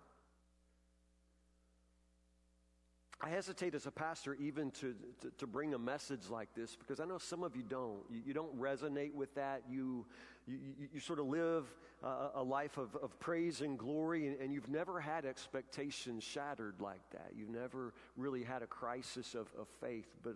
I 3.22 3.30
hesitate 3.30 3.74
as 3.74 3.86
a 3.86 3.92
pastor 3.92 4.34
even 4.36 4.70
to, 4.72 4.94
to, 5.22 5.32
to, 5.38 5.48
bring 5.48 5.74
a 5.74 5.80
message 5.80 6.30
like 6.30 6.50
this 6.54 6.76
because 6.76 7.00
I 7.00 7.06
know 7.06 7.18
some 7.18 7.42
of 7.42 7.56
you 7.56 7.64
don't. 7.64 8.02
You, 8.12 8.22
you 8.28 8.34
don't 8.34 8.60
resonate 8.60 9.14
with 9.14 9.34
that. 9.36 9.62
You, 9.70 10.06
you, 10.46 10.58
you 10.94 11.00
sort 11.00 11.20
of 11.20 11.28
live 11.28 11.64
uh, 12.04 12.32
a 12.36 12.44
life 12.44 12.78
of, 12.78 12.98
of 12.98 13.18
praise 13.22 13.62
and 13.62 13.80
glory, 13.80 14.28
and, 14.28 14.38
and, 14.42 14.54
you've 14.54 14.70
never 14.70 15.00
had 15.00 15.26
expectations 15.26 16.22
shattered 16.22 16.76
like 16.82 17.00
that. 17.12 17.32
You've 17.34 17.50
never 17.50 17.94
really 18.18 18.44
had 18.44 18.62
a 18.62 18.68
crisis 18.68 19.36
of, 19.36 19.48
of 19.58 19.68
faith, 19.80 20.08
but, 20.22 20.34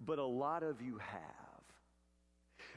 but 0.00 0.18
a 0.18 0.24
lot 0.24 0.62
of 0.62 0.80
you 0.80 0.98
have. 0.98 1.20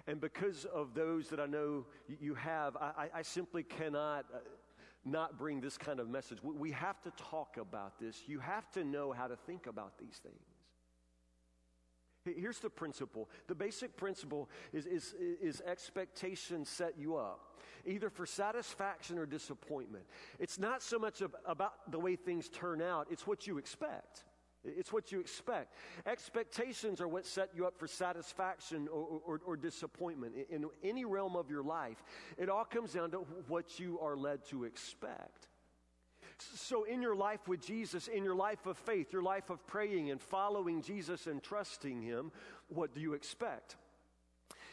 And 0.07 0.21
because 0.21 0.65
of 0.65 0.93
those 0.93 1.29
that 1.29 1.39
I 1.39 1.45
know 1.45 1.85
you 2.07 2.33
have, 2.35 2.77
I, 2.77 3.09
I 3.13 3.21
simply 3.21 3.63
cannot. 3.63 4.25
Uh, 4.33 4.39
not 5.05 5.37
bring 5.37 5.61
this 5.61 5.77
kind 5.77 6.01
of 6.01 6.09
message. 6.09 6.39
We 6.43 6.71
have 6.71 7.01
to 7.03 7.11
talk 7.11 7.55
about 7.57 7.97
this. 7.97 8.23
You 8.27 8.39
have 8.39 8.69
to 8.71 8.83
know 8.83 9.13
how 9.13 9.27
to 9.27 9.37
think 9.37 9.65
about 9.65 9.97
these 9.97 10.19
things. 10.21 10.35
Here's 12.35 12.59
the 12.59 12.69
principle 12.69 13.29
the 13.47 13.55
basic 13.55 13.95
principle 13.95 14.49
is, 14.73 14.85
is, 14.85 15.15
is 15.19 15.61
expectation 15.61 16.65
set 16.65 16.97
you 16.97 17.15
up, 17.15 17.61
either 17.85 18.09
for 18.09 18.25
satisfaction 18.25 19.17
or 19.17 19.25
disappointment. 19.25 20.05
It's 20.39 20.59
not 20.59 20.83
so 20.83 20.99
much 20.99 21.21
about 21.45 21.91
the 21.91 21.99
way 21.99 22.15
things 22.15 22.49
turn 22.49 22.81
out, 22.81 23.07
it's 23.09 23.25
what 23.25 23.47
you 23.47 23.57
expect. 23.57 24.23
It's 24.75 24.91
what 24.91 25.11
you 25.11 25.19
expect. 25.19 25.73
Expectations 26.05 27.01
are 27.01 27.07
what 27.07 27.25
set 27.25 27.49
you 27.55 27.65
up 27.65 27.77
for 27.77 27.87
satisfaction 27.87 28.87
or, 28.91 29.21
or, 29.25 29.41
or, 29.45 29.57
disappointment. 29.57 30.33
In 30.49 30.65
any 30.83 31.05
realm 31.05 31.35
of 31.35 31.49
your 31.49 31.63
life, 31.63 32.03
it 32.37 32.49
all 32.49 32.65
comes 32.65 32.93
down 32.93 33.11
to 33.11 33.17
what 33.47 33.79
you 33.79 33.99
are 33.99 34.15
led 34.15 34.45
to 34.49 34.63
expect. 34.63 35.47
So, 36.39 36.83
in 36.83 37.01
your 37.01 37.15
life 37.15 37.47
with 37.47 37.65
Jesus, 37.65 38.07
in 38.07 38.23
your 38.23 38.35
life 38.35 38.65
of 38.65 38.77
faith, 38.77 39.11
your 39.11 39.23
life 39.23 39.49
of 39.49 39.65
praying 39.65 40.11
and 40.11 40.21
following 40.21 40.81
Jesus 40.81 41.25
and 41.25 41.41
trusting 41.41 42.01
Him, 42.01 42.31
what 42.67 42.93
do 42.93 43.01
you 43.01 43.13
expect? 43.13 43.75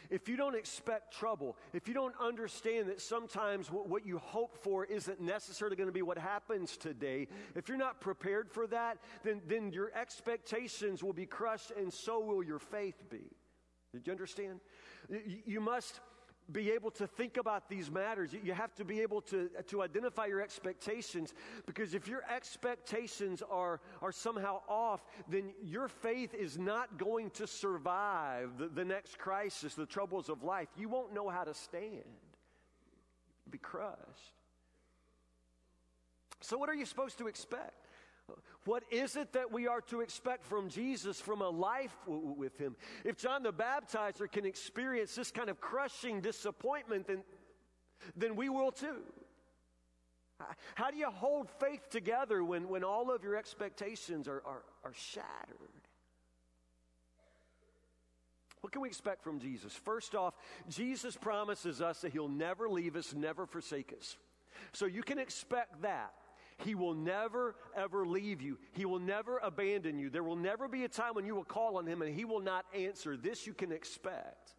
If 0.09 0.29
you 0.29 0.37
don't 0.37 0.55
expect 0.55 1.13
trouble, 1.13 1.55
if 1.73 1.87
you 1.87 1.93
don't 1.93 2.15
understand 2.19 2.89
that 2.89 3.01
sometimes 3.01 3.67
what, 3.67 4.05
you 4.05 4.17
hope 4.19 4.57
for 4.61 4.85
isn't 4.85 5.19
necessarily 5.19 5.75
going 5.75 5.89
to 5.89 5.93
be 5.93 6.01
what 6.01 6.17
happens 6.17 6.77
today, 6.77 7.27
if 7.55 7.67
you're 7.67 7.77
not 7.77 8.01
prepared 8.01 8.51
for 8.51 8.67
that, 8.67 8.97
then, 9.23 9.41
then 9.47 9.71
your 9.71 9.91
expectations 9.95 11.03
will 11.03 11.13
be 11.13 11.25
crushed 11.25 11.71
and 11.71 11.91
so 11.91 12.19
will 12.19 12.43
your 12.43 12.59
faith 12.59 13.03
be. 13.09 13.23
Did 13.93 14.07
you 14.07 14.11
understand? 14.11 14.59
You 15.45 15.61
must 15.61 15.99
be 16.51 16.71
able 16.71 16.91
to 16.91 17.07
think 17.07 17.37
about 17.37 17.69
these 17.69 17.89
matters. 17.89 18.31
You 18.33 18.53
have 18.53 18.73
to 18.75 18.85
be 18.85 19.01
able 19.01 19.21
to, 19.21 19.49
to 19.67 19.81
identify 19.81 20.27
your 20.27 20.41
expectations 20.41 21.33
because 21.65 21.93
if 21.93 22.07
your 22.07 22.23
expectations 22.33 23.41
are, 23.49 23.79
are 24.01 24.11
somehow 24.11 24.61
off, 24.67 25.03
then 25.27 25.53
your 25.63 25.87
faith 25.87 26.33
is 26.33 26.57
not 26.57 26.97
going 26.97 27.31
to 27.31 27.47
survive 27.47 28.57
the, 28.57 28.67
the 28.67 28.85
next 28.85 29.17
crisis, 29.17 29.73
the 29.73 29.85
troubles 29.85 30.29
of 30.29 30.43
life. 30.43 30.67
You 30.77 30.89
won't 30.89 31.13
know 31.13 31.29
how 31.29 31.43
to 31.43 31.53
stand, 31.53 32.03
You'll 33.45 33.51
be 33.51 33.57
crushed. 33.57 33.95
So, 36.41 36.57
what 36.57 36.69
are 36.69 36.75
you 36.75 36.85
supposed 36.85 37.17
to 37.19 37.27
expect? 37.27 37.84
What 38.65 38.83
is 38.89 39.15
it 39.15 39.33
that 39.33 39.51
we 39.51 39.67
are 39.67 39.81
to 39.81 40.01
expect 40.01 40.43
from 40.45 40.69
Jesus 40.69 41.21
from 41.21 41.41
a 41.41 41.49
life 41.49 41.95
w- 42.05 42.33
with 42.35 42.57
Him? 42.57 42.75
If 43.03 43.17
John 43.17 43.43
the 43.43 43.53
Baptizer 43.53 44.29
can 44.29 44.45
experience 44.45 45.13
this 45.13 45.31
kind 45.31 45.49
of 45.49 45.61
crushing 45.61 46.21
disappointment, 46.21 47.05
then, 47.07 47.23
then 48.15 48.35
we 48.35 48.49
will 48.49 48.71
too. 48.71 49.03
How 50.73 50.91
do 50.91 50.97
you 50.97 51.09
hold 51.09 51.49
faith 51.59 51.89
together 51.89 52.43
when, 52.43 52.67
when 52.67 52.83
all 52.83 53.11
of 53.11 53.23
your 53.23 53.35
expectations 53.35 54.27
are, 54.27 54.41
are, 54.45 54.63
are 54.83 54.93
shattered? 54.93 55.59
What 58.61 58.73
can 58.73 58.81
we 58.81 58.87
expect 58.87 59.23
from 59.23 59.39
Jesus? 59.39 59.73
First 59.73 60.15
off, 60.15 60.33
Jesus 60.67 61.15
promises 61.15 61.81
us 61.81 62.01
that 62.01 62.11
He'll 62.11 62.27
never 62.27 62.67
leave 62.67 62.95
us, 62.95 63.13
never 63.13 63.45
forsake 63.45 63.93
us. 63.97 64.17
So 64.73 64.87
you 64.87 65.03
can 65.03 65.19
expect 65.19 65.83
that. 65.83 66.13
He 66.63 66.73
will 66.73 66.93
never, 66.93 67.55
ever 67.75 68.05
leave 68.05 68.41
you. 68.41 68.57
He 68.71 68.85
will 68.85 68.99
never 68.99 69.39
abandon 69.39 69.99
you. 69.99 70.09
There 70.09 70.23
will 70.23 70.37
never 70.37 70.67
be 70.67 70.85
a 70.85 70.89
time 70.89 71.13
when 71.13 71.25
you 71.25 71.35
will 71.35 71.43
call 71.43 71.77
on 71.77 71.85
Him 71.85 72.01
and 72.01 72.15
He 72.15 72.25
will 72.25 72.39
not 72.39 72.65
answer. 72.73 73.17
This 73.17 73.45
you 73.45 73.53
can 73.53 73.71
expect. 73.71 74.53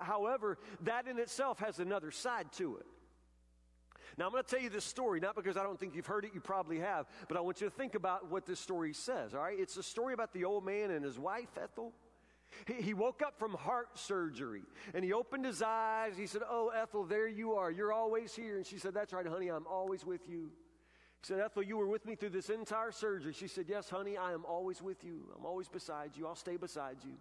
However, 0.00 0.58
that 0.82 1.06
in 1.06 1.18
itself 1.18 1.58
has 1.60 1.78
another 1.78 2.10
side 2.10 2.52
to 2.52 2.76
it. 2.76 2.86
Now, 4.18 4.26
I'm 4.26 4.32
going 4.32 4.44
to 4.44 4.48
tell 4.48 4.62
you 4.62 4.68
this 4.68 4.84
story, 4.84 5.20
not 5.20 5.34
because 5.34 5.56
I 5.56 5.62
don't 5.62 5.80
think 5.80 5.94
you've 5.94 6.06
heard 6.06 6.26
it, 6.26 6.32
you 6.34 6.40
probably 6.40 6.78
have, 6.80 7.06
but 7.28 7.38
I 7.38 7.40
want 7.40 7.60
you 7.62 7.68
to 7.68 7.74
think 7.74 7.94
about 7.94 8.30
what 8.30 8.44
this 8.44 8.60
story 8.60 8.92
says, 8.92 9.34
all 9.34 9.40
right? 9.40 9.58
It's 9.58 9.78
a 9.78 9.82
story 9.82 10.12
about 10.12 10.34
the 10.34 10.44
old 10.44 10.66
man 10.66 10.90
and 10.90 11.02
his 11.02 11.18
wife, 11.18 11.48
Ethel. 11.56 11.92
He, 12.66 12.94
woke 12.94 13.22
up 13.22 13.38
from 13.38 13.54
heart 13.54 13.98
surgery 13.98 14.62
and 14.94 15.04
he 15.04 15.12
opened 15.12 15.44
his 15.44 15.62
eyes. 15.62 16.14
He 16.16 16.26
said, 16.26 16.42
Oh, 16.48 16.68
Ethel, 16.68 17.04
there 17.04 17.26
you 17.26 17.54
are. 17.54 17.70
You're 17.70 17.92
always 17.92 18.34
here. 18.34 18.56
And 18.56 18.66
she 18.66 18.78
said, 18.78 18.94
That's 18.94 19.12
right, 19.12 19.26
honey, 19.26 19.48
I'm 19.48 19.66
always 19.66 20.04
with 20.04 20.28
you. 20.28 20.50
He 21.20 21.26
said, 21.26 21.40
Ethel, 21.40 21.62
you 21.62 21.76
were 21.76 21.86
with 21.86 22.04
me 22.04 22.14
through 22.14 22.30
this 22.30 22.50
entire 22.50 22.92
surgery. 22.92 23.32
She 23.32 23.48
said, 23.48 23.66
Yes, 23.68 23.88
honey, 23.88 24.16
I 24.16 24.32
am 24.32 24.44
always 24.44 24.82
with 24.82 25.04
you. 25.04 25.28
I'm 25.36 25.46
always 25.46 25.68
beside 25.68 26.16
you. 26.16 26.26
I'll 26.26 26.34
stay 26.34 26.56
beside 26.56 26.96
you. 27.04 27.12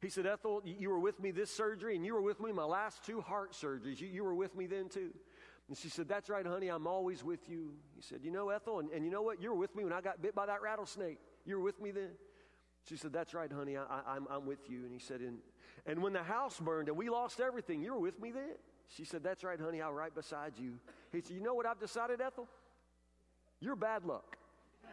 He 0.00 0.08
said, 0.08 0.26
Ethel, 0.26 0.62
you 0.64 0.90
were 0.90 0.98
with 0.98 1.20
me 1.20 1.30
this 1.30 1.54
surgery 1.54 1.94
and 1.94 2.04
you 2.04 2.14
were 2.14 2.22
with 2.22 2.40
me 2.40 2.52
my 2.52 2.64
last 2.64 3.04
two 3.04 3.20
heart 3.20 3.52
surgeries. 3.52 4.00
You, 4.00 4.08
you 4.08 4.24
were 4.24 4.34
with 4.34 4.56
me 4.56 4.66
then 4.66 4.88
too. 4.88 5.10
And 5.68 5.78
she 5.78 5.88
said, 5.88 6.08
That's 6.08 6.28
right, 6.28 6.46
honey, 6.46 6.68
I'm 6.68 6.86
always 6.86 7.24
with 7.24 7.48
you. 7.48 7.72
He 7.94 8.02
said, 8.02 8.20
You 8.22 8.30
know, 8.30 8.50
Ethel, 8.50 8.80
and, 8.80 8.90
and 8.90 9.04
you 9.04 9.10
know 9.10 9.22
what? 9.22 9.40
You 9.40 9.50
were 9.50 9.58
with 9.58 9.74
me 9.74 9.84
when 9.84 9.92
I 9.92 10.00
got 10.00 10.20
bit 10.20 10.34
by 10.34 10.46
that 10.46 10.60
rattlesnake. 10.60 11.18
You 11.44 11.56
were 11.56 11.62
with 11.62 11.80
me 11.80 11.92
then. 11.92 12.10
She 12.88 12.96
said, 12.96 13.12
That's 13.12 13.34
right, 13.34 13.50
honey, 13.50 13.76
I, 13.76 13.82
am 13.82 13.88
I'm, 14.06 14.26
I'm 14.30 14.46
with 14.46 14.68
you. 14.68 14.84
And 14.84 14.92
he 14.92 14.98
said, 14.98 15.20
and, 15.20 15.38
and 15.86 16.02
when 16.02 16.12
the 16.12 16.22
house 16.22 16.58
burned 16.58 16.88
and 16.88 16.96
we 16.96 17.08
lost 17.08 17.40
everything, 17.40 17.82
you 17.82 17.94
were 17.94 18.00
with 18.00 18.20
me 18.20 18.30
then? 18.30 18.56
She 18.88 19.04
said, 19.04 19.22
That's 19.22 19.44
right, 19.44 19.60
honey, 19.60 19.80
I'm 19.80 19.94
right 19.94 20.14
beside 20.14 20.52
you. 20.58 20.74
He 21.12 21.20
said, 21.20 21.32
You 21.32 21.40
know 21.42 21.54
what 21.54 21.66
I've 21.66 21.80
decided, 21.80 22.20
Ethel? 22.20 22.48
You're 23.60 23.76
bad 23.76 24.04
luck. 24.04 24.36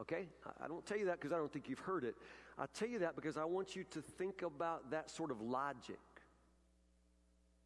Okay? 0.00 0.26
I 0.60 0.66
don't 0.66 0.84
tell 0.84 0.98
you 0.98 1.04
that 1.04 1.20
because 1.20 1.32
I 1.32 1.36
don't 1.36 1.52
think 1.52 1.68
you've 1.68 1.78
heard 1.78 2.02
it. 2.02 2.16
I 2.58 2.64
tell 2.74 2.88
you 2.88 2.98
that 2.98 3.14
because 3.14 3.36
I 3.36 3.44
want 3.44 3.76
you 3.76 3.84
to 3.92 4.02
think 4.02 4.42
about 4.42 4.90
that 4.90 5.08
sort 5.08 5.30
of 5.30 5.40
logic. 5.40 6.00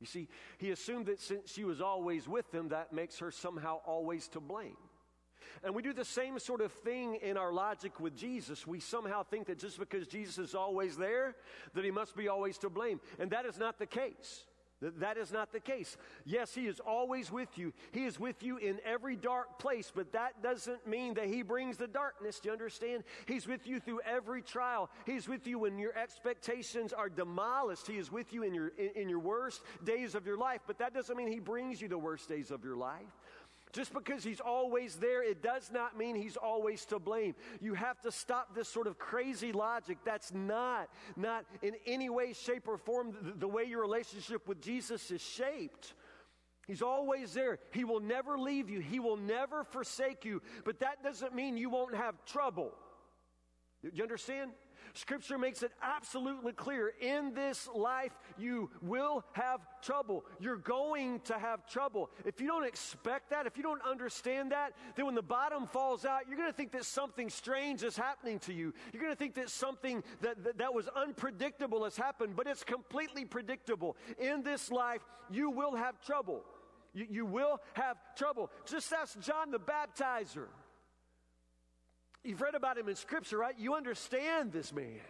You 0.00 0.06
see, 0.06 0.28
he 0.58 0.70
assumed 0.70 1.06
that 1.06 1.20
since 1.20 1.50
she 1.50 1.64
was 1.64 1.80
always 1.80 2.28
with 2.28 2.54
him, 2.54 2.68
that 2.68 2.92
makes 2.92 3.18
her 3.18 3.30
somehow 3.30 3.80
always 3.86 4.28
to 4.28 4.40
blame. 4.40 4.76
And 5.64 5.74
we 5.74 5.82
do 5.82 5.92
the 5.92 6.04
same 6.04 6.38
sort 6.38 6.60
of 6.60 6.72
thing 6.72 7.16
in 7.16 7.36
our 7.36 7.52
logic 7.52 8.00
with 8.00 8.16
Jesus. 8.16 8.66
We 8.66 8.80
somehow 8.80 9.22
think 9.22 9.46
that 9.46 9.58
just 9.58 9.78
because 9.78 10.06
Jesus 10.06 10.38
is 10.38 10.54
always 10.54 10.96
there, 10.96 11.36
that 11.74 11.84
he 11.84 11.90
must 11.90 12.16
be 12.16 12.28
always 12.28 12.58
to 12.58 12.70
blame. 12.70 13.00
And 13.18 13.30
that 13.30 13.46
is 13.46 13.58
not 13.58 13.78
the 13.78 13.86
case. 13.86 14.44
That 14.80 15.16
is 15.16 15.32
not 15.32 15.52
the 15.52 15.58
case. 15.58 15.96
Yes, 16.24 16.54
He 16.54 16.68
is 16.68 16.78
always 16.78 17.32
with 17.32 17.58
you. 17.58 17.72
He 17.90 18.04
is 18.04 18.20
with 18.20 18.44
you 18.44 18.58
in 18.58 18.78
every 18.84 19.16
dark 19.16 19.58
place, 19.58 19.92
but 19.92 20.12
that 20.12 20.40
doesn't 20.40 20.86
mean 20.86 21.14
that 21.14 21.26
He 21.26 21.42
brings 21.42 21.76
the 21.76 21.88
darkness. 21.88 22.38
Do 22.38 22.48
you 22.48 22.52
understand? 22.52 23.02
He's 23.26 23.48
with 23.48 23.66
you 23.66 23.80
through 23.80 24.00
every 24.06 24.40
trial. 24.40 24.88
He's 25.04 25.28
with 25.28 25.48
you 25.48 25.58
when 25.58 25.78
your 25.78 25.96
expectations 25.98 26.92
are 26.92 27.08
demolished. 27.08 27.88
He 27.88 27.98
is 27.98 28.12
with 28.12 28.32
you 28.32 28.44
in 28.44 28.54
your, 28.54 28.68
in, 28.78 28.90
in 28.94 29.08
your 29.08 29.18
worst 29.18 29.62
days 29.84 30.14
of 30.14 30.26
your 30.26 30.38
life, 30.38 30.60
but 30.66 30.78
that 30.78 30.94
doesn't 30.94 31.16
mean 31.16 31.28
He 31.28 31.40
brings 31.40 31.82
you 31.82 31.88
the 31.88 31.98
worst 31.98 32.28
days 32.28 32.52
of 32.52 32.62
your 32.62 32.76
life. 32.76 33.02
Just 33.72 33.92
because 33.92 34.24
he's 34.24 34.40
always 34.40 34.96
there, 34.96 35.22
it 35.22 35.42
does 35.42 35.70
not 35.72 35.96
mean 35.96 36.16
he's 36.16 36.36
always 36.36 36.84
to 36.86 36.98
blame. 36.98 37.34
You 37.60 37.74
have 37.74 38.00
to 38.02 38.10
stop 38.10 38.54
this 38.54 38.68
sort 38.68 38.86
of 38.86 38.98
crazy 38.98 39.52
logic. 39.52 39.98
That's 40.04 40.32
not, 40.32 40.88
not 41.16 41.44
in 41.60 41.74
any 41.86 42.08
way, 42.08 42.32
shape, 42.32 42.66
or 42.66 42.78
form 42.78 43.14
the, 43.20 43.32
the 43.32 43.48
way 43.48 43.64
your 43.64 43.82
relationship 43.82 44.48
with 44.48 44.60
Jesus 44.62 45.10
is 45.10 45.20
shaped. 45.20 45.94
He's 46.66 46.82
always 46.82 47.32
there. 47.32 47.58
He 47.72 47.84
will 47.84 48.00
never 48.00 48.38
leave 48.38 48.68
you. 48.68 48.80
He 48.80 49.00
will 49.00 49.16
never 49.16 49.64
forsake 49.64 50.24
you. 50.24 50.42
But 50.64 50.80
that 50.80 51.02
doesn't 51.02 51.34
mean 51.34 51.56
you 51.56 51.70
won't 51.70 51.94
have 51.94 52.14
trouble. 52.26 52.72
Do 53.82 53.90
you 53.92 54.02
understand? 54.02 54.50
Scripture 54.98 55.38
makes 55.38 55.62
it 55.62 55.70
absolutely 55.80 56.52
clear. 56.52 56.92
In 57.00 57.32
this 57.32 57.68
life, 57.72 58.12
you 58.36 58.68
will 58.82 59.24
have 59.32 59.60
trouble. 59.80 60.24
You're 60.40 60.56
going 60.56 61.20
to 61.20 61.38
have 61.38 61.66
trouble. 61.68 62.10
If 62.24 62.40
you 62.40 62.48
don't 62.48 62.66
expect 62.66 63.30
that, 63.30 63.46
if 63.46 63.56
you 63.56 63.62
don't 63.62 63.82
understand 63.88 64.52
that, 64.52 64.72
then 64.96 65.06
when 65.06 65.14
the 65.14 65.22
bottom 65.22 65.66
falls 65.68 66.04
out, 66.04 66.22
you're 66.28 66.36
going 66.36 66.50
to 66.50 66.56
think 66.56 66.72
that 66.72 66.84
something 66.84 67.30
strange 67.30 67.82
is 67.84 67.96
happening 67.96 68.40
to 68.40 68.52
you. 68.52 68.74
You're 68.92 69.02
going 69.02 69.12
to 69.12 69.18
think 69.18 69.34
that 69.34 69.50
something 69.50 70.02
that, 70.20 70.42
that, 70.42 70.58
that 70.58 70.74
was 70.74 70.88
unpredictable 70.88 71.84
has 71.84 71.96
happened, 71.96 72.34
but 72.34 72.48
it's 72.48 72.64
completely 72.64 73.24
predictable. 73.24 73.96
In 74.18 74.42
this 74.42 74.70
life, 74.70 75.02
you 75.30 75.50
will 75.50 75.76
have 75.76 76.00
trouble. 76.04 76.42
You, 76.92 77.06
you 77.08 77.26
will 77.26 77.60
have 77.74 77.96
trouble. 78.16 78.50
Just 78.66 78.92
ask 78.92 79.18
John 79.20 79.52
the 79.52 79.60
Baptizer. 79.60 80.48
You've 82.28 82.42
read 82.42 82.54
about 82.54 82.76
him 82.76 82.90
in 82.90 82.94
Scripture, 82.94 83.38
right? 83.38 83.54
You 83.58 83.74
understand 83.74 84.52
this 84.52 84.70
man. 84.70 85.00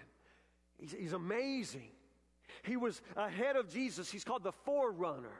He's, 0.78 0.92
he's 0.92 1.12
amazing. 1.12 1.90
He 2.62 2.76
was 2.76 3.02
ahead 3.16 3.56
of 3.56 3.68
Jesus. 3.68 4.08
He's 4.08 4.22
called 4.22 4.44
the 4.44 4.52
forerunner. 4.52 5.36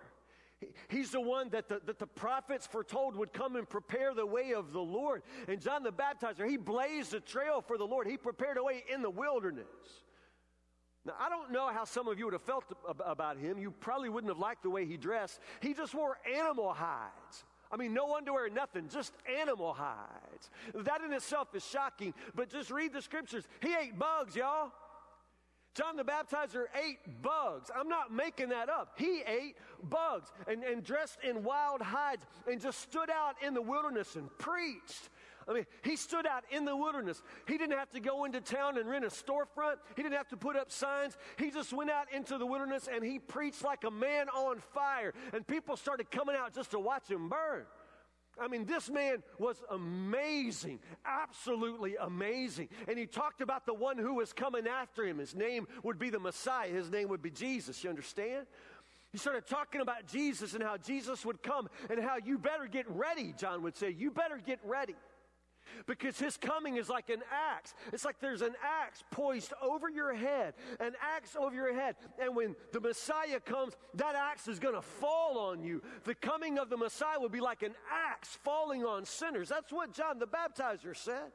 He's 0.88 1.12
the 1.12 1.20
one 1.20 1.50
that 1.50 1.68
the, 1.68 1.80
that 1.87 2.00
the 2.00 2.06
prophets 2.08 2.66
foretold 2.66 3.14
would 3.14 3.32
come 3.32 3.54
and 3.54 3.68
prepare 3.68 4.12
the 4.12 4.26
way 4.26 4.54
of 4.54 4.73
the 4.73 4.80
Lord. 4.80 5.23
And 5.47 5.61
John 5.61 5.85
the 5.85 5.92
Baptizer, 5.92 6.49
he 6.49 6.56
blazed 6.56 7.14
a 7.14 7.20
trail 7.20 7.62
for 7.64 7.78
the 7.78 7.85
Lord. 7.85 8.08
He 8.08 8.16
prepared 8.16 8.56
a 8.56 8.64
way 8.64 8.82
in 8.92 9.00
the 9.00 9.11
wilderness. 9.11 9.66
Now, 11.06 11.14
I 11.20 11.28
don't 11.28 11.52
know 11.52 11.68
how 11.68 11.85
some 11.85 12.08
of 12.08 12.18
you 12.18 12.25
would 12.25 12.35
have 12.35 12.42
felt 12.42 12.64
about 13.06 13.38
him. 13.38 13.56
You 13.56 13.70
probably 13.70 14.08
wouldn't 14.08 14.32
have 14.32 14.40
liked 14.40 14.64
the 14.64 14.70
way 14.70 14.85
he 14.85 14.97
dressed. 14.97 15.38
He 15.61 15.75
just 15.75 15.94
wore 15.94 16.18
animal 16.37 16.73
hides. 16.73 17.44
I 17.70 17.76
mean, 17.76 17.92
no 17.92 18.16
underwear, 18.16 18.48
nothing, 18.48 18.88
just 18.88 19.12
animal 19.40 19.75
hides. 19.75 20.50
That 20.75 21.02
in 21.02 21.12
itself 21.12 21.54
is 21.54 21.64
shocking, 21.64 22.14
but 22.34 22.50
just 22.50 22.70
read 22.70 22.92
the 22.92 23.02
scriptures. 23.02 23.46
He 23.60 23.75
ate 23.75 23.98
bugs, 23.98 24.34
y'all. 24.34 24.72
John 25.75 25.96
the 25.96 26.02
Baptizer 26.02 26.64
ate 26.75 26.98
bugs. 27.22 27.70
I'm 27.75 27.88
not 27.88 28.12
making 28.12 28.48
that 28.48 28.68
up. 28.68 28.94
He 28.96 29.22
ate 29.26 29.56
bugs 29.84 30.32
and, 30.48 30.64
and 30.64 30.82
dressed 30.82 31.18
in 31.22 31.44
wild 31.44 31.82
hides 31.82 32.26
and 32.50 32.60
just 32.60 32.80
stood 32.80 33.10
out 33.10 33.37
in 33.46 33.54
the 33.54 33.62
wilderness 33.62 34.16
and 34.16 34.28
preached. 34.38 35.08
I 35.49 35.55
mean, 35.55 35.67
he 35.83 35.97
stood 35.97 36.26
out 36.26 36.45
in 36.50 36.64
the 36.64 36.76
wilderness. 36.76 37.23
He 37.47 37.57
didn't 37.57 37.78
have 37.78 37.90
to 37.90 38.00
go 38.00 38.25
into 38.25 38.40
town 38.40 38.76
and 38.76 38.88
rent 38.88 39.05
a 39.05 39.09
storefront. 39.09 39.76
He 39.97 40.02
didn't 40.02 40.17
have 40.17 40.28
to 40.28 40.37
put 40.37 40.57
up 40.57 40.71
signs. 40.71 41.17
He 41.38 41.50
just 41.50 41.73
went 41.73 41.90
out 41.90 42.12
into 42.12 42.37
the 42.37 42.47
wilderness 42.47 42.88
and 42.93 43.02
he 43.02 43.19
preached 43.19 43.64
like 43.64 43.85
a 43.85 43.90
man 43.90 44.28
on 44.28 44.61
fire. 44.75 45.14
And 45.33 45.47
people 45.47 45.76
started 45.76 46.11
coming 46.11 46.37
out 46.37 46.55
just 46.55 46.73
to 46.73 46.78
watch 46.78 47.11
him 47.11 47.31
burn. 47.31 47.64
I 48.40 48.47
mean, 48.47 48.67
this 48.67 48.88
man 48.88 49.23
was 49.38 49.62
amazing, 49.71 50.78
absolutely 51.05 51.97
amazing. 51.97 52.69
And 52.87 52.99
he 52.99 53.07
talked 53.07 53.40
about 53.40 53.67
the 53.67 53.75
one 53.75 53.99
who 53.99 54.14
was 54.14 54.33
coming 54.33 54.67
after 54.67 55.05
him. 55.05 55.19
His 55.19 55.35
name 55.35 55.67
would 55.83 55.99
be 55.99 56.11
the 56.11 56.21
Messiah, 56.21 56.71
his 56.71 56.90
name 56.90 57.09
would 57.09 57.23
be 57.23 57.31
Jesus. 57.31 57.83
You 57.83 57.90
understand? 57.90 58.47
He 59.11 59.19
started 59.19 59.47
talking 59.47 59.81
about 59.81 60.07
Jesus 60.07 60.52
and 60.52 60.62
how 60.62 60.76
Jesus 60.76 61.25
would 61.25 61.43
come 61.43 61.69
and 61.88 61.99
how 61.99 62.17
you 62.23 62.38
better 62.38 62.67
get 62.67 62.85
ready, 62.90 63.35
John 63.38 63.62
would 63.62 63.75
say. 63.75 63.90
You 63.90 64.11
better 64.11 64.38
get 64.45 64.61
ready. 64.62 64.95
Because 65.87 66.18
his 66.18 66.37
coming 66.37 66.76
is 66.76 66.88
like 66.88 67.10
an 67.10 67.22
axe. 67.32 67.75
It's 67.92 68.04
like 68.04 68.20
there's 68.20 68.42
an 68.42 68.54
axe 68.62 69.02
poised 69.10 69.52
over 69.62 69.88
your 69.88 70.14
head, 70.14 70.54
an 70.80 70.92
axe 71.16 71.37
over 71.38 71.54
your 71.54 71.75
head. 71.75 71.96
And 72.20 72.34
when 72.37 72.56
the 72.72 72.80
Messiah 72.80 73.40
comes, 73.40 73.75
that 73.94 74.14
axe 74.14 74.48
is 74.48 74.58
going 74.58 74.75
to 74.75 74.82
fall 74.82 75.38
on 75.38 75.62
you. 75.62 75.82
The 76.04 76.14
coming 76.14 76.58
of 76.58 76.70
the 76.70 76.76
Messiah 76.76 77.20
will 77.20 77.28
be 77.28 77.40
like 77.40 77.62
an 77.62 77.75
axe 77.90 78.38
falling 78.42 78.84
on 78.84 79.04
sinners. 79.04 79.48
That's 79.48 79.72
what 79.72 79.92
John 79.92 80.18
the 80.18 80.26
Baptizer 80.26 80.96
said. 80.96 81.32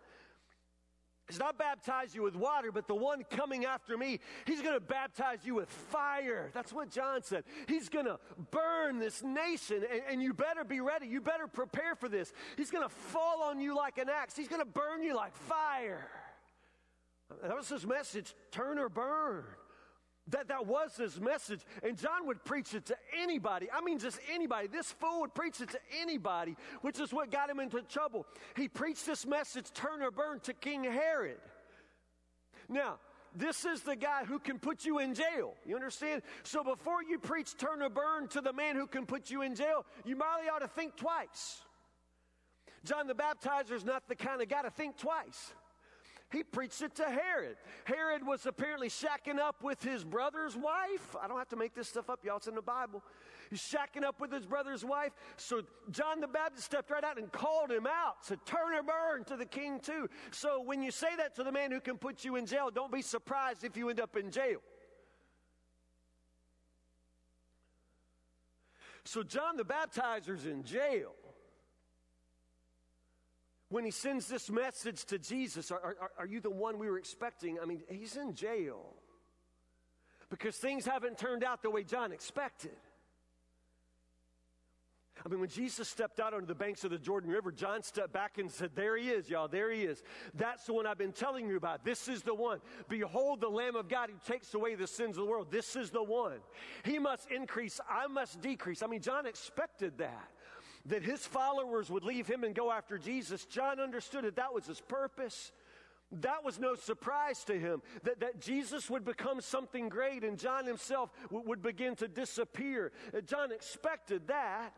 He's 1.29 1.39
not 1.39 1.57
baptize 1.57 2.13
you 2.13 2.21
with 2.21 2.35
water, 2.35 2.71
but 2.71 2.87
the 2.87 2.95
one 2.95 3.23
coming 3.29 3.63
after 3.65 3.97
me, 3.97 4.19
he's 4.45 4.61
going 4.61 4.73
to 4.73 4.81
baptize 4.81 5.39
you 5.43 5.55
with 5.55 5.69
fire. 5.69 6.49
That's 6.53 6.73
what 6.73 6.89
John 6.89 7.23
said. 7.23 7.45
He's 7.67 7.87
going 7.87 8.05
to 8.05 8.19
burn 8.51 8.99
this 8.99 9.23
nation, 9.23 9.85
and, 9.89 10.01
and, 10.09 10.23
you 10.23 10.33
better 10.33 10.65
be 10.65 10.81
ready. 10.81 11.07
You 11.07 11.21
better 11.21 11.47
prepare 11.47 11.95
for 11.95 12.09
this. 12.09 12.33
He's 12.57 12.71
going 12.71 12.83
to 12.83 12.93
fall 12.93 13.41
on 13.43 13.61
you 13.61 13.75
like 13.75 13.97
an 13.97 14.09
axe, 14.09 14.35
he's 14.35 14.49
going 14.49 14.61
to 14.61 14.65
burn 14.65 15.01
you 15.01 15.15
like 15.15 15.33
fire. 15.35 16.09
That 17.41 17.55
was 17.55 17.69
his 17.69 17.87
message 17.87 18.35
turn 18.51 18.77
or 18.77 18.89
burn. 18.89 19.45
That, 20.27 20.47
that 20.47 20.65
was 20.65 20.95
his 20.95 21.19
message. 21.19 21.61
And 21.83 21.97
John 21.97 22.27
would 22.27 22.43
preach 22.45 22.73
it 22.73 22.85
to 22.85 22.95
anybody. 23.21 23.67
I 23.71 23.81
mean, 23.81 23.99
just 23.99 24.19
anybody. 24.31 24.67
This 24.67 24.91
fool 24.91 25.21
would 25.21 25.33
preach 25.33 25.59
it 25.59 25.69
to 25.71 25.79
anybody, 26.01 26.55
which 26.81 26.99
is 26.99 27.11
what 27.11 27.29
got 27.29 27.49
him 27.49 27.59
into 27.59 27.81
trouble. 27.81 28.25
He 28.55 28.67
preached 28.67 29.05
this 29.05 29.25
message, 29.25 29.71
turn 29.73 30.01
or 30.01 30.11
burn, 30.11 30.39
to 30.41 30.53
King 30.53 30.85
Herod. 30.85 31.39
Now, 32.69 32.99
this 33.35 33.65
is 33.65 33.81
the 33.81 33.95
guy 33.95 34.23
who 34.25 34.39
can 34.39 34.59
put 34.59 34.85
you 34.85 34.99
in 34.99 35.13
jail. 35.13 35.55
You 35.65 35.75
understand? 35.75 36.21
So 36.43 36.63
before 36.63 37.03
you 37.03 37.19
preach 37.19 37.57
turn 37.57 37.81
or 37.81 37.89
burn 37.89 38.27
to 38.29 38.41
the 38.41 38.53
man 38.53 38.75
who 38.75 38.87
can 38.87 39.05
put 39.05 39.29
you 39.29 39.41
in 39.41 39.55
jail, 39.55 39.85
you 40.05 40.15
probably 40.15 40.47
ought 40.49 40.59
to 40.59 40.67
think 40.67 40.95
twice. 40.95 41.61
John 42.85 43.07
the 43.07 43.15
Baptizer 43.15 43.71
is 43.71 43.83
not 43.83 44.07
the 44.07 44.15
kind 44.15 44.41
of 44.41 44.49
guy 44.49 44.61
to 44.61 44.69
think 44.69 44.97
twice. 44.97 45.53
He 46.33 46.41
preached 46.41 46.81
it 46.81 46.95
to 46.95 47.03
Herod. 47.03 47.57
Herod 47.83 48.25
was 48.25 48.47
apparently 48.47 48.89
shacking 48.89 49.37
up 49.37 49.61
with 49.61 49.83
his 49.83 50.03
brother's 50.03 50.57
wife. 50.57 51.15
I 51.21 51.27
don't 51.27 51.37
have 51.37 51.49
to 51.49 51.55
make 51.55 51.75
this 51.75 51.87
stuff 51.87 52.09
up, 52.09 52.25
y'all. 52.25 52.37
It's 52.37 52.47
in 52.47 52.55
the 52.55 52.61
Bible. 52.61 53.03
He's 53.51 53.61
shacking 53.61 54.03
up 54.03 54.19
with 54.19 54.31
his 54.31 54.47
brother's 54.47 54.83
wife. 54.83 55.11
So 55.37 55.61
John 55.91 56.21
the 56.21 56.27
Baptist 56.27 56.65
stepped 56.65 56.89
right 56.89 57.03
out 57.03 57.19
and 57.19 57.31
called 57.31 57.69
him 57.69 57.85
out, 57.85 58.15
said, 58.21 58.39
Turn 58.45 58.73
or 58.73 58.81
burn 58.81 59.25
to 59.25 59.37
the 59.37 59.45
king, 59.45 59.79
too. 59.79 60.09
So 60.31 60.59
when 60.59 60.81
you 60.81 60.89
say 60.89 61.15
that 61.17 61.35
to 61.35 61.43
the 61.43 61.51
man 61.51 61.71
who 61.71 61.79
can 61.79 61.99
put 61.99 62.25
you 62.25 62.35
in 62.35 62.47
jail, 62.47 62.71
don't 62.73 62.91
be 62.91 63.03
surprised 63.03 63.63
if 63.63 63.77
you 63.77 63.89
end 63.89 63.99
up 63.99 64.17
in 64.17 64.31
jail. 64.31 64.59
So 69.05 69.21
John 69.21 69.55
the 69.55 69.65
Baptizer's 69.65 70.47
in 70.47 70.63
jail 70.63 71.13
when 73.73 73.83
he 73.83 73.89
sends 73.89 74.27
this 74.27 74.51
message 74.51 75.03
to 75.05 75.17
Jesus, 75.17 75.71
are, 75.71 75.79
are, 75.83 76.11
are, 76.19 76.25
you 76.27 76.39
the 76.39 76.49
one 76.51 76.77
we 76.77 76.87
were 76.87 76.99
expecting? 76.99 77.57
I 77.59 77.65
mean, 77.65 77.81
he's 77.89 78.15
in 78.17 78.35
jail 78.35 78.93
because 80.29 80.55
things 80.57 80.85
haven't 80.85 81.17
turned 81.17 81.43
out 81.43 81.63
the 81.63 81.71
way 81.71 81.83
John 81.83 82.11
expected. 82.11 82.77
I 85.25 85.29
mean, 85.29 85.39
when 85.39 85.49
Jesus 85.49 85.89
stepped 85.89 86.19
out 86.19 86.35
onto 86.35 86.45
the 86.45 86.53
banks 86.53 86.83
of 86.83 86.91
the 86.91 86.99
Jordan 86.99 87.31
River, 87.31 87.51
John 87.51 87.81
stepped 87.81 88.13
back 88.13 88.37
and 88.37 88.51
said, 88.51 88.71
There 88.75 88.95
he 88.95 89.09
is, 89.09 89.27
y'all, 89.27 89.47
there 89.47 89.71
he 89.71 89.81
is. 89.81 90.03
That's 90.35 90.65
the 90.65 90.73
one 90.73 90.85
I've 90.85 90.99
been 90.99 91.11
telling 91.11 91.47
you 91.47 91.57
about. 91.57 91.83
This 91.83 92.07
is 92.07 92.21
the 92.21 92.35
one. 92.35 92.59
Behold, 92.89 93.41
the 93.41 93.49
Lamb 93.49 93.75
of 93.75 93.89
God 93.89 94.09
who 94.11 94.31
takes 94.31 94.53
away 94.53 94.75
the 94.75 94.85
sins 94.85 95.17
of 95.17 95.23
the 95.23 95.31
world. 95.31 95.47
This 95.49 95.75
is 95.75 95.89
the 95.89 96.03
one. 96.03 96.37
He 96.83 96.99
must 96.99 97.31
increase, 97.31 97.79
I 97.89 98.05
must 98.05 98.39
decrease. 98.39 98.83
I 98.83 98.87
mean, 98.87 99.01
John 99.01 99.25
expected 99.25 99.97
that 99.97 100.29
that 100.87 101.03
his 101.03 101.25
followers 101.25 101.89
would 101.89 102.03
leave 102.03 102.27
him 102.27 102.43
and 102.43 102.53
go 102.53 102.71
after 102.71 102.97
Jesus, 102.97 103.45
John 103.45 103.79
understood 103.79 104.25
that 104.25 104.35
that 104.35 104.53
was 104.53 104.65
his 104.65 104.81
purpose. 104.81 105.51
That 106.21 106.43
was 106.43 106.59
no 106.59 106.75
surprise 106.75 107.43
to 107.45 107.57
him, 107.57 107.81
that, 108.03 108.19
that 108.19 108.39
Jesus 108.39 108.89
would 108.89 109.03
become 109.03 109.41
something 109.41 109.89
great 109.89 110.23
and 110.23 110.37
John 110.37 110.65
himself 110.65 111.09
w- 111.31 111.43
would 111.47 111.61
begin 111.61 111.95
to 111.95 112.07
disappear. 112.07 112.91
Uh, 113.15 113.21
John 113.21 113.51
expected 113.51 114.27
that. 114.27 114.73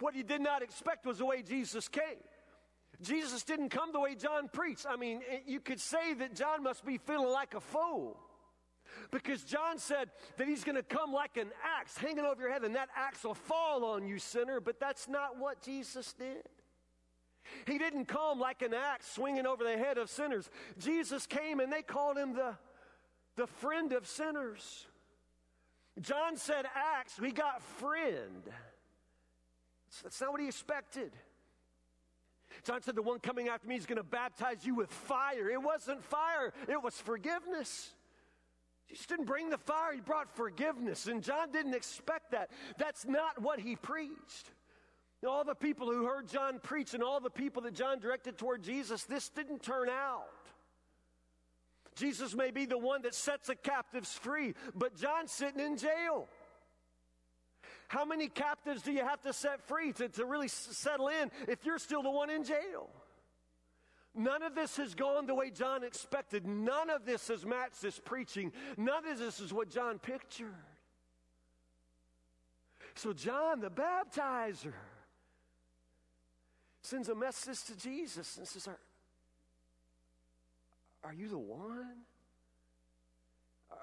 What 0.00 0.14
he 0.14 0.22
did 0.22 0.40
not 0.40 0.62
expect 0.62 1.06
was 1.06 1.18
the 1.18 1.26
way 1.26 1.42
Jesus 1.42 1.88
came. 1.88 2.02
Jesus 3.00 3.44
didn't 3.44 3.68
come 3.68 3.92
the 3.92 4.00
way 4.00 4.14
John 4.14 4.48
preached. 4.52 4.86
I 4.88 4.96
mean, 4.96 5.20
you 5.46 5.60
could 5.60 5.80
say 5.80 6.14
that 6.14 6.34
John 6.34 6.62
must 6.62 6.84
be 6.84 6.98
feeling 6.98 7.30
like 7.30 7.54
a 7.54 7.60
fool. 7.60 8.18
Because 9.10 9.42
John 9.42 9.78
said 9.78 10.10
that 10.36 10.48
he's 10.48 10.64
going 10.64 10.76
to 10.76 10.82
come 10.82 11.12
like 11.12 11.36
an 11.36 11.50
axe 11.78 11.96
hanging 11.96 12.24
over 12.24 12.42
your 12.42 12.52
head, 12.52 12.64
and 12.64 12.74
that 12.74 12.88
axe 12.96 13.24
will 13.24 13.34
fall 13.34 13.84
on 13.84 14.06
you, 14.06 14.18
sinner. 14.18 14.60
But 14.60 14.80
that's 14.80 15.08
not 15.08 15.38
what 15.38 15.62
Jesus 15.62 16.12
did. 16.12 16.48
He 17.66 17.78
didn't 17.78 18.06
come 18.06 18.40
like 18.40 18.62
an 18.62 18.74
axe 18.74 19.10
swinging 19.12 19.46
over 19.46 19.64
the 19.64 19.76
head 19.76 19.98
of 19.98 20.10
sinners. 20.10 20.50
Jesus 20.78 21.26
came 21.26 21.60
and 21.60 21.72
they 21.72 21.82
called 21.82 22.18
him 22.18 22.34
the, 22.34 22.54
the 23.36 23.46
friend 23.46 23.92
of 23.92 24.06
sinners. 24.06 24.86
John 26.00 26.36
said 26.36 26.66
axe, 26.74 27.20
we 27.20 27.32
got 27.32 27.62
friend. 27.62 28.42
That's 30.02 30.20
not 30.20 30.32
what 30.32 30.40
he 30.40 30.48
expected. 30.48 31.12
John 32.64 32.82
said, 32.82 32.96
The 32.96 33.02
one 33.02 33.18
coming 33.18 33.48
after 33.48 33.66
me 33.66 33.76
is 33.76 33.86
going 33.86 33.96
to 33.96 34.04
baptize 34.04 34.64
you 34.64 34.74
with 34.74 34.90
fire. 34.90 35.48
It 35.48 35.62
wasn't 35.62 36.02
fire, 36.04 36.52
it 36.68 36.82
was 36.82 36.94
forgiveness. 36.94 37.92
Jesus 38.88 39.06
didn't 39.06 39.26
bring 39.26 39.50
the 39.50 39.58
fire, 39.58 39.92
he 39.94 40.00
brought 40.00 40.34
forgiveness. 40.36 41.06
And 41.06 41.22
John 41.22 41.50
didn't 41.50 41.74
expect 41.74 42.32
that. 42.32 42.50
That's 42.78 43.04
not 43.04 43.40
what 43.40 43.60
he 43.60 43.76
preached. 43.76 44.50
All 45.26 45.44
the 45.44 45.54
people 45.54 45.90
who 45.90 46.04
heard 46.04 46.28
John 46.28 46.60
preach 46.62 46.94
and 46.94 47.02
all 47.02 47.20
the 47.20 47.30
people 47.30 47.62
that 47.62 47.74
John 47.74 47.98
directed 47.98 48.38
toward 48.38 48.62
Jesus, 48.62 49.04
this 49.04 49.28
didn't 49.28 49.62
turn 49.62 49.88
out. 49.88 50.28
Jesus 51.96 52.34
may 52.34 52.50
be 52.50 52.66
the 52.66 52.78
one 52.78 53.02
that 53.02 53.14
sets 53.14 53.48
the 53.48 53.56
captives 53.56 54.12
free, 54.12 54.54
but 54.74 54.94
John's 54.94 55.32
sitting 55.32 55.60
in 55.60 55.78
jail. 55.78 56.28
How 57.88 58.04
many 58.04 58.28
captives 58.28 58.82
do 58.82 58.92
you 58.92 59.02
have 59.02 59.22
to 59.22 59.32
set 59.32 59.66
free 59.66 59.92
to, 59.94 60.08
to 60.10 60.26
really 60.26 60.48
settle 60.48 61.08
in 61.08 61.30
if 61.48 61.64
you're 61.64 61.78
still 61.78 62.02
the 62.02 62.10
one 62.10 62.30
in 62.30 62.44
jail? 62.44 62.90
None 64.16 64.42
of 64.42 64.54
this 64.54 64.78
has 64.78 64.94
gone 64.94 65.26
the 65.26 65.34
way 65.34 65.50
John 65.50 65.84
expected. 65.84 66.46
None 66.46 66.88
of 66.88 67.04
this 67.04 67.28
has 67.28 67.44
matched 67.44 67.82
this 67.82 68.00
preaching. 68.02 68.50
None 68.78 69.06
of 69.06 69.18
this 69.18 69.40
is 69.40 69.52
what 69.52 69.68
John 69.68 69.98
pictured. 69.98 70.54
So, 72.94 73.12
John 73.12 73.60
the 73.60 73.70
baptizer 73.70 74.72
sends 76.80 77.10
a 77.10 77.14
message 77.14 77.62
to 77.64 77.76
Jesus 77.76 78.38
and 78.38 78.48
says, 78.48 78.66
Are, 78.66 78.78
are 81.04 81.12
you 81.12 81.28
the 81.28 81.38
one? 81.38 82.04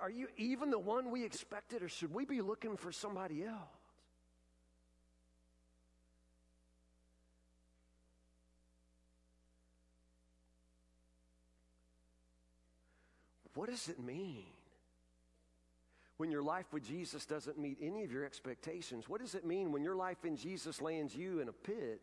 Are 0.01 0.09
you 0.09 0.27
even 0.37 0.71
the 0.71 0.79
one 0.79 1.11
we 1.11 1.23
expected, 1.23 1.83
or 1.83 1.89
should 1.89 2.11
we 2.11 2.25
be 2.25 2.41
looking 2.41 2.75
for 2.75 2.91
somebody 2.91 3.43
else? 3.43 3.82
What 13.55 13.69
does 13.69 13.87
it 13.87 13.99
mean? 13.99 14.45
When 16.17 16.31
your 16.31 16.43
life 16.43 16.71
with 16.71 16.85
Jesus 16.85 17.25
doesn't 17.25 17.57
meet 17.57 17.77
any 17.81 18.03
of 18.03 18.11
your 18.11 18.23
expectations, 18.23 19.09
what 19.09 19.21
does 19.21 19.35
it 19.35 19.45
mean 19.45 19.71
when 19.71 19.83
your 19.83 19.95
life 19.95 20.25
in 20.25 20.37
Jesus 20.37 20.81
lands 20.81 21.15
you 21.15 21.39
in 21.39 21.49
a 21.49 21.53
pit, 21.53 22.01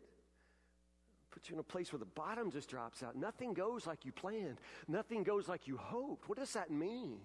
puts 1.31 1.49
you 1.49 1.55
in 1.55 1.59
a 1.59 1.63
place 1.63 1.91
where 1.91 1.99
the 1.99 2.05
bottom 2.05 2.51
just 2.51 2.69
drops 2.69 3.03
out? 3.03 3.15
Nothing 3.15 3.53
goes 3.53 3.87
like 3.87 4.05
you 4.05 4.11
planned, 4.11 4.59
nothing 4.87 5.23
goes 5.23 5.47
like 5.47 5.67
you 5.67 5.77
hoped. 5.77 6.27
What 6.27 6.37
does 6.37 6.53
that 6.53 6.71
mean? 6.71 7.19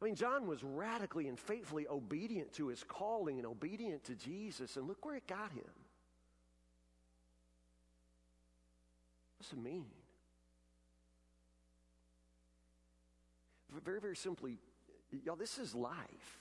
I 0.00 0.04
mean, 0.04 0.14
John 0.14 0.46
was 0.46 0.62
radically 0.62 1.26
and 1.26 1.38
faithfully 1.38 1.88
obedient 1.88 2.52
to 2.54 2.68
his 2.68 2.84
calling 2.84 3.38
and 3.38 3.46
obedient 3.46 4.04
to 4.04 4.14
Jesus, 4.14 4.76
and 4.76 4.86
look 4.86 5.04
where 5.04 5.16
it 5.16 5.26
got 5.26 5.50
him. 5.50 5.64
What 9.36 9.42
does 9.42 9.52
it 9.52 9.58
mean? 9.58 9.86
Very, 13.84 14.00
very 14.00 14.16
simply, 14.16 14.58
y'all, 15.24 15.36
this 15.36 15.58
is 15.58 15.74
life. 15.74 16.38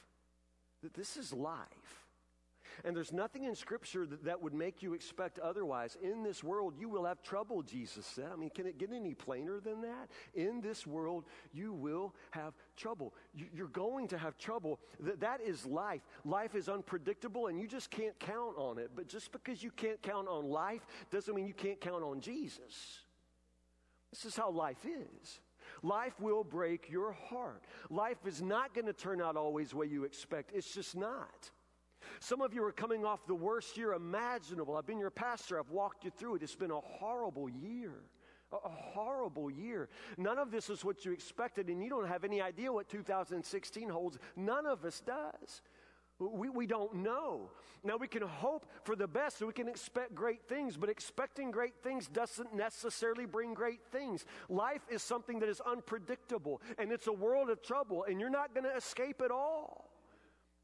This 0.96 1.18
is 1.18 1.34
life. 1.34 2.06
And 2.86 2.96
there's 2.96 3.12
nothing 3.12 3.46
in 3.46 3.56
Scripture 3.56 4.06
that, 4.06 4.26
that 4.26 4.42
would 4.42 4.54
make 4.54 4.84
you 4.84 4.94
expect 4.94 5.40
otherwise. 5.40 5.98
In 6.02 6.24
this 6.24 6.44
world, 6.44 6.76
you 6.78 6.90
will 6.90 7.06
have 7.06 7.22
trouble, 7.24 7.64
Jesus 7.64 8.06
said. 8.06 8.30
I 8.32 8.36
mean, 8.36 8.52
can 8.52 8.68
it 8.68 8.78
get 8.78 8.92
any 8.94 9.14
plainer 9.14 9.60
than 9.60 9.82
that? 9.82 10.10
In 10.36 10.62
this 10.62 10.86
world, 10.86 11.26
you 11.52 11.74
will 11.74 12.14
have 12.32 12.54
trouble. 12.76 13.14
You're 13.34 13.68
going 13.68 14.08
to 14.10 14.18
have 14.18 14.38
trouble. 14.38 14.80
That 15.00 15.42
is 15.42 15.66
life. 15.66 16.02
Life 16.24 16.56
is 16.56 16.70
unpredictable, 16.70 17.48
and 17.48 17.60
you 17.60 17.68
just 17.68 17.90
can't 17.90 18.18
count 18.20 18.56
on 18.58 18.78
it. 18.78 18.92
But 18.96 19.08
just 19.08 19.32
because 19.32 19.64
you 19.64 19.72
can't 19.72 20.02
count 20.02 20.28
on 20.28 20.46
life 20.46 20.86
doesn't 21.10 21.34
mean 21.34 21.48
you 21.48 21.54
can't 21.54 21.82
count 21.82 22.04
on 22.04 22.22
Jesus. 22.22 23.00
This 24.12 24.26
is 24.26 24.36
how 24.36 24.52
life 24.52 24.86
is. 24.86 25.40
Life 25.84 26.20
will 26.20 26.44
break 26.44 26.90
your 26.90 27.12
heart. 27.12 27.64
Life 27.90 28.26
is 28.26 28.42
not 28.42 28.74
going 28.74 28.88
to 28.88 28.94
turn 28.94 29.22
out 29.22 29.36
always 29.36 29.72
the 29.72 29.78
way 29.78 29.88
you 29.88 30.04
expect. 30.04 30.52
It's 30.54 30.74
just 30.74 30.96
not. 30.96 31.52
Some 32.20 32.42
of 32.42 32.54
you 32.54 32.64
are 32.64 32.72
coming 32.72 33.06
off 33.06 33.26
the 33.28 33.36
worst 33.36 33.78
year 33.78 33.94
imaginable. 33.94 34.76
I've 34.76 34.86
been 34.86 35.00
your 35.00 35.12
pastor, 35.12 35.60
I've 35.60 35.70
walked 35.70 36.06
you 36.06 36.12
through 36.12 36.36
it. 36.36 36.44
It's 36.44 36.56
been 36.56 36.72
a 36.72 36.80
horrible 36.80 37.50
year. 37.50 37.94
A 38.54 38.70
horrible 38.70 39.52
year. 39.52 39.90
None 40.18 40.38
of 40.38 40.52
this 40.52 40.70
is 40.70 40.86
what 40.86 41.04
you 41.04 41.12
expected, 41.12 41.68
and 41.68 41.84
you 41.84 41.90
don't 41.90 42.08
have 42.08 42.24
any 42.24 42.42
idea 42.42 42.72
what 42.72 42.88
2016 42.88 43.90
holds. 43.90 44.18
None 44.38 44.66
of 44.66 44.86
us 44.86 45.02
does. 45.02 45.62
We, 46.20 46.50
we 46.50 46.66
don't 46.66 46.96
know. 46.96 47.52
Now, 47.84 47.98
we 47.98 48.08
can 48.08 48.24
hope 48.24 48.66
for 48.84 48.96
the 48.96 49.08
best 49.08 49.42
we 49.42 49.54
can 49.54 49.68
expect 49.68 50.16
great 50.16 50.48
things, 50.48 50.76
but 50.76 50.90
expecting 50.90 51.52
great 51.52 51.76
things 51.84 52.08
doesn't 52.08 52.56
necessarily 52.56 53.26
bring 53.26 53.54
great 53.54 53.82
things. 53.92 54.26
Life 54.50 54.82
is 54.90 55.04
something 55.04 55.40
that 55.40 55.50
is 55.50 55.62
unpredictable, 55.62 56.62
and 56.80 56.92
it's 56.92 57.08
a 57.08 57.14
world 57.14 57.50
of 57.50 57.62
trouble, 57.62 58.06
and 58.10 58.20
you're 58.20 58.32
not 58.32 58.54
going 58.54 58.64
to 58.64 58.76
escape 58.76 59.22
it 59.22 59.32
all. 59.32 59.92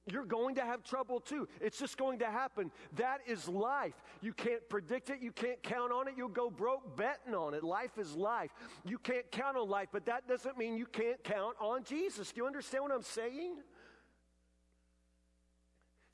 You're 0.05 0.25
going 0.25 0.55
to 0.55 0.61
have 0.61 0.83
trouble 0.83 1.21
too. 1.21 1.47
It's 1.61 1.79
just 1.79 1.97
going 1.97 2.19
to 2.19 2.25
happen. 2.25 2.71
That 2.97 3.19
is 3.25 3.47
life. 3.47 3.93
You 4.21 4.33
can't 4.33 4.67
predict 4.67 5.09
it. 5.09 5.21
You 5.21 5.31
can't 5.31 5.63
count 5.63 5.93
on 5.93 6.09
it. 6.09 6.15
You'll 6.17 6.27
go 6.27 6.49
broke 6.49 6.97
betting 6.97 7.33
on 7.33 7.53
it. 7.53 7.63
Life 7.63 7.97
is 7.97 8.13
life. 8.13 8.51
You 8.83 8.97
can't 8.97 9.31
count 9.31 9.55
on 9.55 9.69
life, 9.69 9.87
but 9.93 10.05
that 10.07 10.27
doesn't 10.27 10.57
mean 10.57 10.75
you 10.75 10.87
can't 10.87 11.23
count 11.23 11.55
on 11.61 11.85
Jesus. 11.85 12.33
Do 12.33 12.41
you 12.41 12.47
understand 12.47 12.83
what 12.83 12.91
I'm 12.91 13.01
saying? 13.01 13.59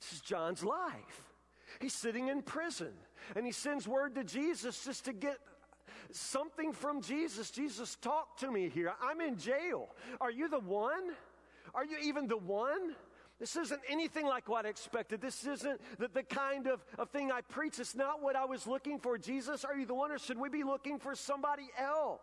This 0.00 0.14
is 0.14 0.20
John's 0.20 0.64
life. 0.64 1.24
He's 1.80 1.94
sitting 1.94 2.28
in 2.28 2.42
prison 2.42 2.92
and 3.36 3.46
he 3.46 3.52
sends 3.52 3.86
word 3.86 4.14
to 4.16 4.24
Jesus 4.24 4.84
just 4.84 5.04
to 5.04 5.12
get 5.12 5.38
something 6.10 6.72
from 6.72 7.02
Jesus. 7.02 7.50
Jesus, 7.50 7.96
talk 8.00 8.38
to 8.38 8.50
me 8.50 8.68
here. 8.68 8.92
I'm 9.02 9.20
in 9.20 9.36
jail. 9.36 9.88
Are 10.20 10.30
you 10.30 10.48
the 10.48 10.58
one? 10.58 11.12
Are 11.74 11.84
you 11.84 11.98
even 12.02 12.26
the 12.26 12.36
one? 12.36 12.94
This 13.38 13.56
isn't 13.56 13.80
anything 13.88 14.26
like 14.26 14.48
what 14.48 14.66
I 14.66 14.68
expected. 14.68 15.22
This 15.22 15.46
isn't 15.46 15.80
the, 15.98 16.08
the 16.08 16.22
kind 16.22 16.66
of, 16.66 16.84
of 16.98 17.08
thing 17.10 17.32
I 17.32 17.40
preach. 17.40 17.78
It's 17.78 17.94
not 17.94 18.22
what 18.22 18.36
I 18.36 18.44
was 18.44 18.66
looking 18.66 18.98
for. 18.98 19.16
Jesus, 19.16 19.64
are 19.64 19.76
you 19.76 19.86
the 19.86 19.94
one, 19.94 20.12
or 20.12 20.18
should 20.18 20.38
we 20.38 20.50
be 20.50 20.62
looking 20.62 20.98
for 20.98 21.14
somebody 21.14 21.70
else? 21.78 22.20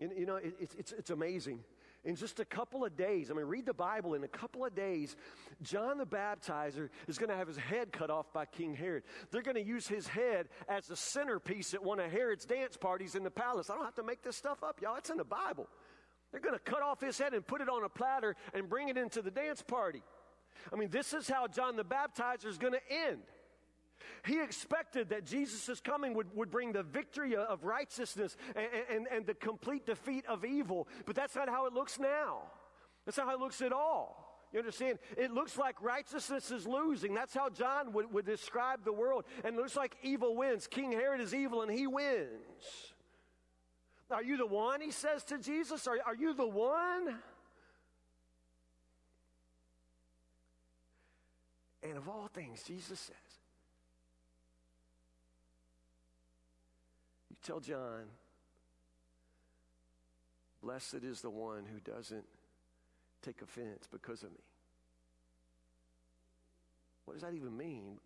You, 0.00 0.10
you 0.18 0.26
know, 0.26 0.36
it, 0.36 0.54
it's, 0.76 0.90
it's 0.90 1.10
amazing 1.10 1.60
in 2.04 2.16
just 2.16 2.40
a 2.40 2.44
couple 2.44 2.84
of 2.84 2.96
days, 2.96 3.30
I 3.30 3.34
mean, 3.34 3.46
read 3.46 3.66
the 3.66 3.74
Bible, 3.74 4.14
in 4.14 4.24
a 4.24 4.28
couple 4.28 4.64
of 4.64 4.74
days, 4.74 5.14
John 5.62 5.98
the 5.98 6.06
Baptizer 6.06 6.88
is 7.06 7.18
going 7.18 7.30
to 7.30 7.36
have 7.36 7.46
his 7.46 7.56
head 7.56 7.92
cut 7.92 8.10
off 8.10 8.32
by 8.32 8.44
King 8.44 8.74
Herod. 8.74 9.04
They're 9.30 9.42
going 9.42 9.56
to 9.56 9.62
use 9.62 9.86
his 9.86 10.08
head 10.08 10.48
as 10.68 10.90
a 10.90 10.96
centerpiece 10.96 11.74
at 11.74 11.82
one 11.82 12.00
of 12.00 12.10
Herod's 12.10 12.44
dance 12.44 12.76
parties 12.76 13.14
in 13.14 13.22
the 13.22 13.30
palace. 13.30 13.70
I 13.70 13.74
don't 13.74 13.84
have 13.84 13.94
to 13.96 14.02
make 14.02 14.22
this 14.22 14.36
stuff 14.36 14.64
up, 14.64 14.80
y'all. 14.82 14.96
It's 14.96 15.10
in 15.10 15.16
the 15.16 15.24
Bible. 15.24 15.68
They're 16.32 16.40
going 16.40 16.54
to 16.58 16.60
cut 16.60 16.82
off 16.82 17.00
his 17.00 17.18
head 17.18 17.34
and 17.34 17.46
put 17.46 17.60
it 17.60 17.68
on 17.68 17.84
a 17.84 17.88
platter 17.88 18.34
and 18.54 18.68
bring 18.68 18.88
it 18.88 18.96
into 18.96 19.22
the 19.22 19.30
dance 19.30 19.62
party. 19.62 20.02
I 20.72 20.76
mean, 20.76 20.90
this 20.90 21.12
is 21.12 21.28
how 21.28 21.46
John 21.46 21.76
the 21.76 21.84
Baptizer 21.84 22.46
is 22.46 22.58
going 22.58 22.74
to 22.74 22.92
end. 23.08 23.22
He 24.24 24.40
expected 24.40 25.10
that 25.10 25.24
Jesus' 25.24 25.80
coming 25.80 26.14
would, 26.14 26.34
would 26.34 26.50
bring 26.50 26.72
the 26.72 26.82
victory 26.82 27.36
of 27.36 27.64
righteousness 27.64 28.36
and, 28.54 28.66
and, 28.90 29.06
and 29.10 29.26
the 29.26 29.34
complete 29.34 29.86
defeat 29.86 30.24
of 30.26 30.44
evil, 30.44 30.88
but 31.06 31.16
that's 31.16 31.34
not 31.34 31.48
how 31.48 31.66
it 31.66 31.72
looks 31.72 31.98
now. 31.98 32.42
That's 33.04 33.18
not 33.18 33.26
how 33.26 33.34
it 33.34 33.40
looks 33.40 33.60
at 33.60 33.72
all. 33.72 34.22
You 34.52 34.58
understand? 34.58 34.98
It 35.16 35.32
looks 35.32 35.56
like 35.56 35.80
righteousness 35.80 36.50
is 36.50 36.66
losing. 36.66 37.14
That's 37.14 37.34
how 37.34 37.48
John 37.48 37.92
would, 37.94 38.12
would 38.12 38.26
describe 38.26 38.84
the 38.84 38.92
world. 38.92 39.24
And 39.44 39.56
it 39.56 39.58
looks 39.58 39.76
like 39.76 39.96
evil 40.02 40.36
wins. 40.36 40.66
King 40.66 40.92
Herod 40.92 41.22
is 41.22 41.34
evil 41.34 41.62
and 41.62 41.72
he 41.72 41.86
wins. 41.86 42.92
Are 44.10 44.22
you 44.22 44.36
the 44.36 44.46
one? 44.46 44.82
He 44.82 44.90
says 44.90 45.24
to 45.24 45.38
Jesus. 45.38 45.86
Are, 45.86 45.96
are 46.04 46.14
you 46.14 46.34
the 46.34 46.46
one? 46.46 47.18
And 51.82 51.96
of 51.96 52.08
all 52.08 52.28
things, 52.32 52.62
Jesus 52.62 53.00
says, 53.00 53.16
Tell 57.42 57.58
John, 57.58 58.04
blessed 60.62 61.02
is 61.02 61.20
the 61.22 61.30
one 61.30 61.64
who 61.64 61.80
doesn't 61.80 62.24
take 63.20 63.42
offense 63.42 63.88
because 63.90 64.22
of 64.22 64.30
me. 64.30 64.38
What 67.04 67.14
does 67.14 67.22
that 67.22 67.34
even 67.34 67.56
mean? 67.56 67.98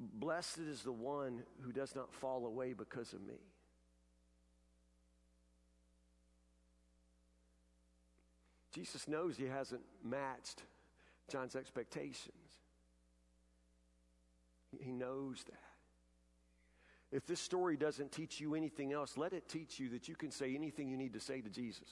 Blessed 0.00 0.58
is 0.58 0.82
the 0.82 0.92
one 0.92 1.42
who 1.60 1.72
does 1.72 1.94
not 1.94 2.12
fall 2.12 2.46
away 2.46 2.72
because 2.72 3.12
of 3.12 3.20
me. 3.20 3.38
Jesus 8.74 9.06
knows 9.06 9.36
he 9.36 9.44
hasn't 9.44 9.82
matched 10.02 10.62
John's 11.28 11.54
expectations. 11.54 12.32
He 14.80 14.90
knows 14.90 15.44
that. 15.44 15.73
If 17.14 17.26
this 17.26 17.38
story 17.38 17.76
doesn't 17.76 18.10
teach 18.10 18.40
you 18.40 18.56
anything 18.56 18.92
else, 18.92 19.16
let 19.16 19.32
it 19.32 19.48
teach 19.48 19.78
you 19.78 19.88
that 19.90 20.08
you 20.08 20.16
can 20.16 20.32
say 20.32 20.52
anything 20.52 20.88
you 20.88 20.96
need 20.96 21.12
to 21.12 21.20
say 21.20 21.40
to 21.40 21.48
Jesus. 21.48 21.86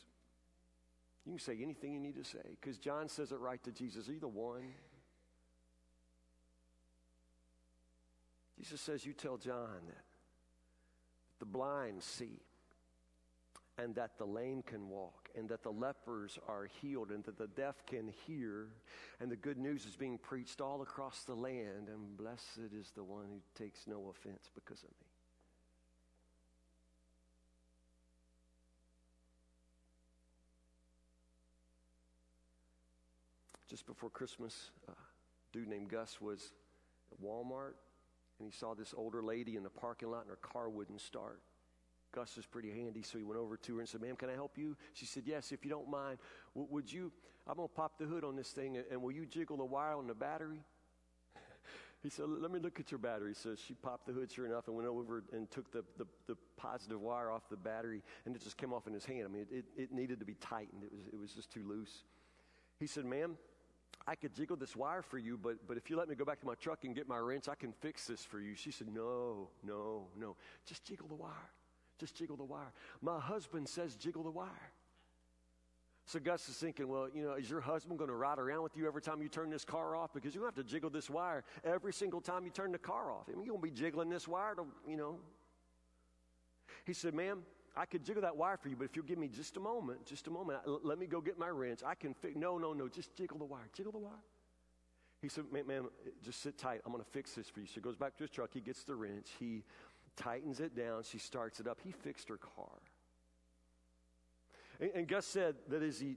You 1.25 1.31
can 1.31 1.39
say 1.39 1.61
anything 1.63 1.95
you 1.95 2.01
need 2.01 2.17
to 2.17 2.25
say 2.25 2.57
because 2.61 2.77
John 2.77 3.09
says 3.09 3.31
it 3.31 3.39
right 3.39 3.63
to 3.63 3.71
Jesus. 3.71 4.09
Are 4.09 4.13
you 4.13 4.19
the 4.19 4.27
one? 4.27 4.65
Jesus 8.59 8.81
says, 8.81 9.07
You 9.07 9.13
tell 9.13 9.37
John 9.37 9.87
that 9.87 10.05
the 11.39 11.47
blind 11.47 12.03
see, 12.03 12.41
and 13.79 13.95
that 13.95 14.19
the 14.19 14.27
lame 14.27 14.63
can 14.63 14.89
walk, 14.89 15.29
and 15.39 15.49
that 15.51 15.63
the 15.63 15.71
lepers 15.71 16.37
are 16.49 16.69
healed, 16.81 17.13
and 17.13 17.23
that 17.25 17.39
the 17.39 17.47
deaf 17.47 17.87
can 17.87 18.09
hear, 18.27 18.71
and 19.21 19.31
the 19.31 19.37
good 19.37 19.59
news 19.59 19.87
is 19.87 19.95
being 19.95 20.19
preached 20.19 20.61
all 20.61 20.83
across 20.83 21.23
the 21.23 21.35
land, 21.37 21.87
and 21.87 22.17
blessed 22.17 22.73
is 22.77 22.91
the 22.97 23.05
one 23.05 23.27
who 23.29 23.41
takes 23.65 23.87
no 23.87 24.11
offense 24.11 24.51
because 24.53 24.83
of 24.83 24.91
me. 25.01 25.12
Just 33.73 33.87
before 33.87 34.11
Christmas, 34.11 34.71
a 34.87 34.93
dude 35.51 35.67
named 35.67 35.89
Gus 35.89 36.21
was 36.21 36.53
at 37.11 37.19
Walmart 37.25 37.73
and 38.39 38.47
he 38.47 38.51
saw 38.51 38.75
this 38.75 38.93
older 38.95 39.23
lady 39.23 39.57
in 39.57 39.63
the 39.63 39.71
parking 39.71 40.11
lot 40.11 40.21
and 40.21 40.29
her 40.29 40.37
car 40.37 40.69
wouldn't 40.69 41.01
start. 41.01 41.41
Gus 42.15 42.37
is 42.37 42.45
pretty 42.45 42.71
handy, 42.71 43.01
so 43.01 43.17
he 43.17 43.25
went 43.25 43.41
over 43.41 43.57
to 43.57 43.77
her 43.77 43.81
and 43.81 43.89
said, 43.89 44.03
Ma'am, 44.03 44.15
can 44.17 44.29
I 44.29 44.35
help 44.35 44.59
you? 44.59 44.77
She 44.93 45.07
said, 45.07 45.23
Yes, 45.25 45.53
if 45.53 45.65
you 45.65 45.71
don't 45.71 45.89
mind. 45.89 46.19
Would 46.55 46.93
you? 46.93 47.11
I'm 47.49 47.57
going 47.57 47.67
to 47.67 47.75
pop 47.75 47.99
the 47.99 48.05
hood 48.05 48.25
on 48.25 48.37
this 48.37 48.51
thing 48.51 48.77
and, 48.77 48.85
and 48.91 49.01
will 49.01 49.11
you 49.11 49.25
jiggle 49.25 49.57
the 49.57 49.65
wire 49.65 49.95
on 49.95 50.07
the 50.07 50.15
battery? 50.15 50.61
he 52.03 52.11
said, 52.11 52.27
Let 52.29 52.51
me 52.51 52.61
look 52.61 52.79
at 52.79 52.91
your 52.91 52.99
battery. 52.99 53.33
So 53.33 53.55
she 53.55 53.73
popped 53.73 54.07
the 54.07 54.13
hood, 54.13 54.31
sure 54.31 54.45
enough, 54.45 54.69
and 54.69 54.77
went 54.77 54.87
over 54.87 55.25
and 55.33 55.51
took 55.51 55.73
the, 55.73 55.83
the, 55.97 56.05
the 56.27 56.37
positive 56.59 57.01
wire 57.01 57.31
off 57.31 57.49
the 57.49 57.57
battery, 57.57 58.03
and 58.27 58.37
it 58.37 58.43
just 58.43 58.59
came 58.59 58.75
off 58.75 58.87
in 58.87 58.93
his 58.93 59.07
hand. 59.07 59.25
I 59.25 59.29
mean, 59.29 59.47
it, 59.51 59.65
it, 59.79 59.85
it 59.85 59.93
needed 59.93 60.21
to 60.21 60.27
be 60.27 60.35
tightened, 60.35 60.85
it 60.85 60.93
was, 60.93 61.07
it 61.11 61.19
was 61.19 61.33
just 61.33 61.51
too 61.51 61.67
loose. 61.67 62.05
He 62.79 62.87
said, 62.87 63.07
Ma'am, 63.07 63.39
I 64.07 64.15
could 64.15 64.35
jiggle 64.35 64.57
this 64.57 64.75
wire 64.75 65.03
for 65.03 65.19
you, 65.19 65.38
but, 65.38 65.67
but 65.67 65.77
if 65.77 65.88
you 65.88 65.97
let 65.97 66.09
me 66.09 66.15
go 66.15 66.25
back 66.25 66.41
to 66.41 66.47
my 66.47 66.55
truck 66.55 66.85
and 66.85 66.95
get 66.95 67.09
my 67.09 67.19
wrench, 67.19 67.49
I 67.49 67.55
can 67.55 67.73
fix 67.73 68.07
this 68.07 68.25
for 68.25 68.41
you. 68.41 68.55
She 68.55 68.71
said, 68.71 68.88
No, 68.93 69.49
no, 69.65 70.07
no. 70.19 70.37
Just 70.67 70.85
jiggle 70.85 71.09
the 71.09 71.15
wire. 71.15 71.51
Just 71.99 72.17
jiggle 72.17 72.37
the 72.37 72.45
wire. 72.45 72.73
My 73.01 73.21
husband 73.21 73.69
says, 73.69 73.95
Jiggle 73.95 74.25
the 74.25 74.31
wire. 74.31 74.73
So 76.07 76.19
Gus 76.19 76.49
is 76.49 76.57
thinking, 76.57 76.88
well, 76.88 77.09
you 77.15 77.23
know, 77.23 77.35
is 77.35 77.49
your 77.49 77.61
husband 77.61 77.97
going 77.97 78.11
to 78.11 78.17
ride 78.17 78.38
around 78.38 78.65
with 78.65 78.77
you 78.77 78.87
every 78.87 79.01
time 79.01 79.23
you 79.23 79.29
turn 79.29 79.51
this 79.51 79.65
car 79.65 79.95
off? 79.95 80.12
Because 80.12 80.35
you're 80.35 80.43
going 80.43 80.53
to 80.53 80.59
have 80.59 80.67
to 80.67 80.71
jiggle 80.71 80.91
this 80.91 81.09
wire 81.09 81.45
every 81.65 81.93
single 81.93 82.21
time 82.21 82.45
you 82.45 82.51
turn 82.51 82.73
the 82.73 82.79
car 82.79 83.12
off. 83.12 83.29
I 83.29 83.37
mean, 83.37 83.45
you're 83.45 83.57
going 83.57 83.71
to 83.71 83.75
be 83.75 83.81
jiggling 83.81 84.11
this 84.11 84.27
wire 84.27 84.57
to, 84.57 84.65
you 84.87 84.97
know. 84.97 85.21
He 86.85 86.93
said, 86.93 87.15
ma'am, 87.15 87.43
I 87.75 87.87
could 87.87 88.05
jiggle 88.05 88.23
that 88.23 88.37
wire 88.37 88.59
for 88.59 88.69
you, 88.69 88.77
but 88.77 88.85
if 88.85 88.97
you'll 88.97 89.07
give 89.07 89.19
me 89.19 89.29
just 89.29 89.57
a 89.57 89.61
moment, 89.61 90.05
just 90.05 90.27
a 90.27 90.31
moment, 90.31 90.61
let 90.67 90.99
me 90.99 91.07
go 91.07 91.21
get 91.21 91.39
my 91.39 91.49
wrench. 91.49 91.81
I 91.85 91.95
can 91.95 92.13
fix. 92.13 92.37
No, 92.37 92.59
no, 92.59 92.73
no, 92.75 92.87
just 92.89 93.17
jiggle 93.17 93.39
the 93.39 93.45
wire. 93.45 93.69
Jiggle 93.75 93.93
the 93.93 93.99
wire. 93.99 94.23
He 95.23 95.29
said, 95.29 95.45
"Man, 95.51 95.67
man 95.67 95.85
just 96.23 96.43
sit 96.43 96.59
tight. 96.59 96.81
I'm 96.85 96.93
going 96.93 97.03
to 97.03 97.11
fix 97.11 97.35
this 97.35 97.49
for 97.49 97.61
you." 97.61 97.67
So 97.67 97.75
he 97.77 97.81
goes 97.81 97.97
back 97.97 98.17
to 98.17 98.25
his 98.25 98.31
truck. 98.31 98.51
He 98.53 98.61
gets 98.61 98.85
the 98.85 98.95
wrench. 98.95 99.29
He 99.39 99.65
tightens 100.17 100.61
it 100.61 100.77
down. 100.77 101.03
She 101.05 101.19
starts 101.19 101.61
it 101.61 101.67
up. 101.67 101.79
He 101.83 101.93
fixed 101.93 102.29
her 102.29 102.37
car. 102.37 102.83
And, 104.79 104.91
and 104.95 105.09
Gus 105.09 105.27
said 105.27 105.55
that 105.69 105.83
as 105.83 105.99
he 105.99 106.17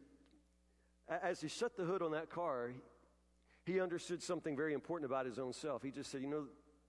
as 1.07 1.39
he 1.39 1.47
shut 1.47 1.77
the 1.77 1.85
hood 1.85 2.01
on 2.01 2.11
that 2.11 2.29
car, 2.29 2.71
he 3.63 3.79
understood 3.79 4.21
something 4.21 4.57
very 4.57 4.73
important 4.73 5.09
about 5.09 5.25
his 5.25 5.39
own 5.39 5.53
self. 5.53 5.83
He 5.83 5.91
just 5.91 6.11
said, 6.11 6.21
"You 6.21 6.27
know, 6.27 6.45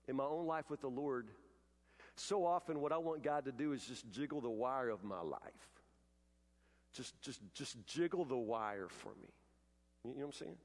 in 0.09 0.17
my 0.17 0.25
own 0.25 0.45
life 0.45 0.69
with 0.69 0.81
the 0.81 0.89
Lord." 0.89 1.29
So 2.17 2.45
often, 2.45 2.81
what 2.81 2.91
I 2.91 2.97
want 2.97 3.23
God 3.23 3.45
to 3.45 3.51
do 3.51 3.73
is 3.73 3.85
just 3.85 4.09
jiggle 4.09 4.41
the 4.41 4.49
wire 4.49 4.89
of 4.89 5.03
my 5.03 5.21
life. 5.21 5.39
Just, 6.93 7.21
just, 7.21 7.39
just 7.53 7.85
jiggle 7.85 8.25
the 8.25 8.35
wire 8.35 8.87
for 8.89 9.09
me. 9.09 9.29
You 10.03 10.11
know 10.11 10.15
what 10.17 10.25
I'm 10.25 10.31
saying? 10.33 10.57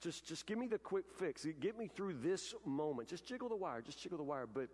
Just, 0.00 0.26
just 0.26 0.46
give 0.46 0.56
me 0.56 0.66
the 0.66 0.78
quick 0.78 1.04
fix. 1.18 1.46
Get 1.60 1.78
me 1.78 1.86
through 1.86 2.14
this 2.22 2.54
moment. 2.64 3.08
Just 3.08 3.26
jiggle 3.26 3.48
the 3.48 3.56
wire. 3.56 3.82
Just 3.82 4.00
jiggle 4.00 4.16
the 4.16 4.24
wire. 4.24 4.46
But, 4.46 4.68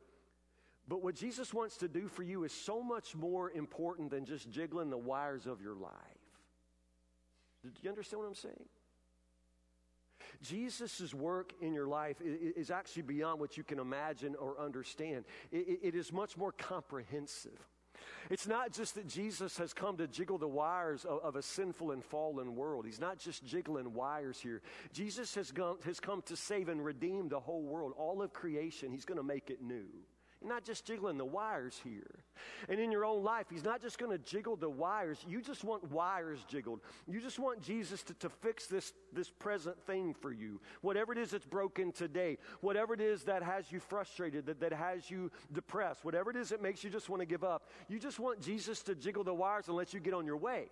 But 0.87 1.03
what 1.03 1.17
Jesus 1.17 1.53
wants 1.53 1.77
to 1.79 1.89
do 1.89 2.07
for 2.07 2.23
you 2.23 2.45
is 2.45 2.53
so 2.53 2.83
much 2.83 3.17
more 3.17 3.51
important 3.51 4.11
than 4.11 4.25
just 4.25 4.51
jiggling 4.51 4.91
the 4.91 4.99
wires 4.99 5.47
of 5.47 5.61
your 5.61 5.75
life. 5.75 5.93
Do 7.65 7.71
you 7.83 7.91
understand 7.91 8.23
what 8.23 8.29
I'm 8.29 8.35
saying? 8.35 8.69
Jesus' 10.43 11.15
work 11.15 11.53
in 11.61 11.73
your 11.73 11.87
life 11.87 12.17
is 12.21 12.71
actually 12.71 13.03
beyond 13.03 13.41
what 13.41 13.57
you 13.57 13.65
can 13.65 13.79
imagine 13.79 14.35
or 14.37 14.61
understand. 14.61 15.25
It 15.53 15.95
is 15.95 16.13
much 16.13 16.37
more 16.37 16.53
comprehensive. 16.53 17.59
It's 18.29 18.47
not 18.47 18.73
just 18.73 18.95
that 18.97 19.07
Jesus 19.07 19.57
has 19.59 19.73
come 19.73 19.97
to 19.99 20.07
jiggle 20.07 20.39
the 20.39 20.49
wires 20.49 21.05
of, 21.05 21.37
a 21.37 21.43
sinful 21.43 21.93
and 21.93 22.05
fallen 22.05 22.57
world. 22.57 22.85
He's 22.85 23.01
not 23.01 23.19
just 23.19 23.45
jiggling 23.45 23.95
wires 23.95 24.39
here. 24.39 24.63
Jesus 24.93 25.35
has, 25.37 25.53
gone, 25.53 25.77
has 25.85 26.01
come 26.01 26.23
to 26.23 26.37
save 26.37 26.69
and 26.69 26.85
redeem 26.85 27.29
the 27.29 27.41
whole 27.41 27.63
world, 27.63 27.93
all 27.97 28.23
of 28.23 28.33
creation. 28.33 28.91
He's 28.91 29.05
going 29.05 29.19
to 29.19 29.25
make 29.25 29.51
it 29.51 29.63
new 29.63 29.87
not 30.47 30.65
just 30.65 30.85
jiggling 30.85 31.19
the 31.19 31.25
wires 31.25 31.81
here. 31.83 32.25
And 32.69 32.81
in 32.81 32.91
your 32.91 33.05
own 33.05 33.23
life, 33.23 33.47
He's 33.51 33.65
not 33.65 33.83
just 33.83 33.99
going 33.99 34.13
to 34.13 34.19
jiggle 34.19 34.57
the 34.57 34.69
wires. 34.69 35.25
You 35.27 35.41
just 35.41 35.65
want 35.65 35.91
wires 35.91 36.45
jiggled. 36.49 36.81
You 37.07 37.21
just 37.21 37.39
want 37.39 37.63
Jesus 37.63 38.03
to, 38.05 38.15
to 38.15 38.29
fix 38.29 38.67
this, 38.67 38.93
this 39.13 39.31
present 39.31 39.81
thing 39.87 40.15
for 40.15 40.33
you. 40.33 40.61
Whatever 40.81 41.13
it 41.13 41.19
is 41.19 41.31
that's 41.31 41.45
broken 41.45 41.93
today, 41.93 42.39
whatever 42.61 42.95
it 42.95 43.01
is 43.01 43.25
that 43.25 43.43
has 43.43 43.71
you 43.71 43.81
frustrated, 43.81 44.47
that, 44.47 44.61
that 44.61 44.73
has 44.73 45.11
you 45.11 45.31
depressed, 45.53 46.05
whatever 46.05 46.31
it 46.31 46.37
is 46.37 46.51
that 46.51 46.63
makes 46.63 46.85
you 46.85 46.91
just 46.91 47.09
want 47.09 47.21
to 47.21 47.27
give 47.27 47.45
up, 47.45 47.71
you 47.89 47.99
just 47.99 48.19
want 48.19 48.41
Jesus 48.41 48.83
to 48.83 48.95
jiggle 48.95 49.25
the 49.25 49.35
wires 49.35 49.69
and 49.69 49.77
let 49.77 49.93
you 49.95 50.01
get 50.01 50.15
on 50.15 50.27
your 50.27 50.37
way. 50.37 50.69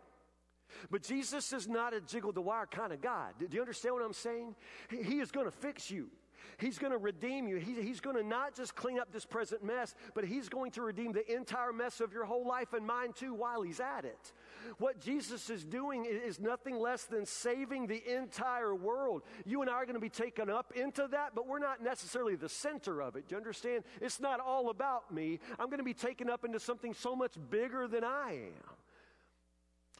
But 0.91 1.03
Jesus 1.03 1.53
is 1.53 1.69
not 1.69 1.95
a 1.95 2.01
jiggle 2.01 2.33
the 2.33 2.41
wire 2.41 2.67
kind 2.67 2.93
of 2.93 3.01
God. 3.01 3.35
Do 3.39 3.47
you 3.51 3.61
understand 3.61 3.95
what 3.95 4.05
I'm 4.05 4.13
saying? 4.13 4.55
He 4.91 5.21
is 5.21 5.31
going 5.31 5.47
to 5.47 5.53
fix 5.53 5.91
you. 5.91 6.09
He's 6.59 6.79
going 6.79 6.93
to 6.93 6.99
redeem 6.99 7.49
you. 7.49 7.57
He, 7.57 7.81
he's 7.83 8.01
going 8.01 8.17
to 8.17 8.23
not 8.23 8.55
just 8.55 8.75
clean 8.75 8.99
up 8.99 9.13
this 9.13 9.25
present 9.25 9.65
mess, 9.65 9.95
but 10.15 10.25
He's 10.25 10.49
going 10.49 10.71
to 10.73 10.83
redeem 10.83 11.13
the 11.13 11.31
entire 11.35 11.73
mess 11.73 12.01
of 12.01 12.13
your 12.13 12.25
whole 12.25 12.47
life 12.47 12.73
and 12.73 12.87
mine 12.87 13.13
too 13.13 13.35
while 13.35 13.63
He's 13.63 13.81
at 13.81 14.05
it. 14.05 14.33
What 14.79 15.01
Jesus 15.01 15.51
is 15.51 15.65
doing 15.65 16.07
is 16.07 16.41
nothing 16.41 16.79
less 16.79 17.05
than 17.05 17.27
saving 17.27 17.87
the 17.87 18.03
entire 18.17 18.75
world. 18.75 19.23
You 19.45 19.61
and 19.61 19.71
I 19.71 19.75
are 19.75 19.87
going 19.87 19.95
to 19.95 20.01
be 20.01 20.09
taken 20.09 20.49
up 20.49 20.73
into 20.75 21.07
that, 21.11 21.35
but 21.35 21.47
we're 21.47 21.59
not 21.59 21.83
necessarily 21.83 22.37
the 22.37 22.49
center 22.49 23.03
of 23.03 23.17
it. 23.17 23.29
Do 23.29 23.35
you 23.35 23.37
understand? 23.37 23.85
It's 24.01 24.21
not 24.21 24.41
all 24.41 24.71
about 24.71 25.13
me. 25.13 25.41
I'm 25.59 25.67
going 25.67 25.79
to 25.79 25.85
be 25.85 25.95
taken 25.95 26.31
up 26.31 26.45
into 26.45 26.61
something 26.61 26.95
so 26.95 27.15
much 27.15 27.35
bigger 27.51 27.87
than 27.87 28.05
I 28.05 28.33
am. 28.47 28.84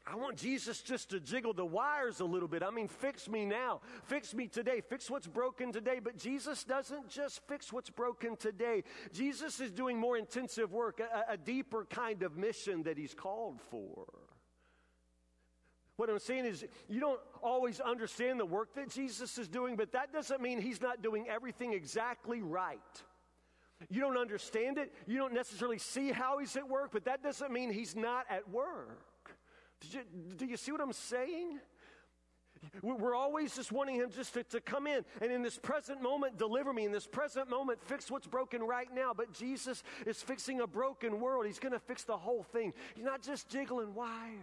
I 0.07 0.15
want 0.15 0.37
Jesus 0.37 0.81
just 0.81 1.09
to 1.09 1.19
jiggle 1.19 1.53
the 1.53 1.65
wires 1.65 2.19
a 2.19 2.25
little 2.25 2.47
bit. 2.47 2.61
I 2.61 2.69
mean, 2.69 2.87
fix 2.87 3.27
me 3.27 3.43
now. 3.43 3.81
Fix 4.03 4.35
me 4.35 4.47
today. 4.47 4.81
Fix 4.87 5.09
what's 5.09 5.25
broken 5.25 5.71
today. 5.71 5.99
But 6.03 6.15
Jesus 6.15 6.63
doesn't 6.63 7.09
just 7.09 7.41
fix 7.47 7.73
what's 7.73 7.89
broken 7.89 8.35
today. 8.35 8.83
Jesus 9.11 9.59
is 9.59 9.71
doing 9.71 9.97
more 9.97 10.15
intensive 10.15 10.71
work, 10.71 10.99
a, 10.99 11.33
a 11.33 11.37
deeper 11.37 11.85
kind 11.85 12.21
of 12.21 12.37
mission 12.37 12.83
that 12.83 12.99
he's 12.99 13.15
called 13.15 13.59
for. 13.71 14.05
What 15.95 16.09
I'm 16.09 16.19
saying 16.19 16.45
is, 16.45 16.65
you 16.87 16.99
don't 16.99 17.21
always 17.41 17.79
understand 17.79 18.39
the 18.39 18.45
work 18.45 18.75
that 18.75 18.89
Jesus 18.89 19.37
is 19.39 19.47
doing, 19.47 19.75
but 19.75 19.93
that 19.93 20.13
doesn't 20.13 20.41
mean 20.41 20.61
he's 20.61 20.81
not 20.81 21.01
doing 21.01 21.27
everything 21.29 21.73
exactly 21.73 22.41
right. 22.41 22.79
You 23.89 24.01
don't 24.01 24.17
understand 24.17 24.77
it. 24.77 24.93
You 25.07 25.17
don't 25.17 25.33
necessarily 25.33 25.79
see 25.79 26.11
how 26.11 26.37
he's 26.37 26.55
at 26.57 26.67
work, 26.69 26.91
but 26.91 27.05
that 27.05 27.23
doesn't 27.23 27.51
mean 27.51 27.71
he's 27.71 27.95
not 27.95 28.25
at 28.29 28.49
work. 28.49 29.14
You, 29.91 30.01
do 30.35 30.45
you 30.45 30.57
see 30.57 30.71
what 30.71 30.81
I'm 30.81 30.93
saying? 30.93 31.59
We're 32.81 33.15
always 33.15 33.55
just 33.55 33.71
wanting 33.71 33.95
Him 33.95 34.09
just 34.09 34.33
to, 34.33 34.43
to 34.45 34.61
come 34.61 34.87
in 34.87 35.05
and 35.21 35.31
in 35.31 35.41
this 35.41 35.57
present 35.57 36.01
moment 36.01 36.37
deliver 36.37 36.73
me, 36.73 36.85
in 36.85 36.91
this 36.91 37.07
present 37.07 37.49
moment 37.49 37.79
fix 37.85 38.09
what's 38.09 38.27
broken 38.27 38.63
right 38.63 38.87
now. 38.93 39.13
But 39.15 39.33
Jesus 39.33 39.83
is 40.05 40.21
fixing 40.21 40.61
a 40.61 40.67
broken 40.67 41.19
world. 41.19 41.45
He's 41.45 41.59
going 41.59 41.73
to 41.73 41.79
fix 41.79 42.03
the 42.03 42.17
whole 42.17 42.43
thing. 42.43 42.73
He's 42.95 43.05
not 43.05 43.21
just 43.21 43.49
jiggling 43.49 43.93
wires. 43.93 44.39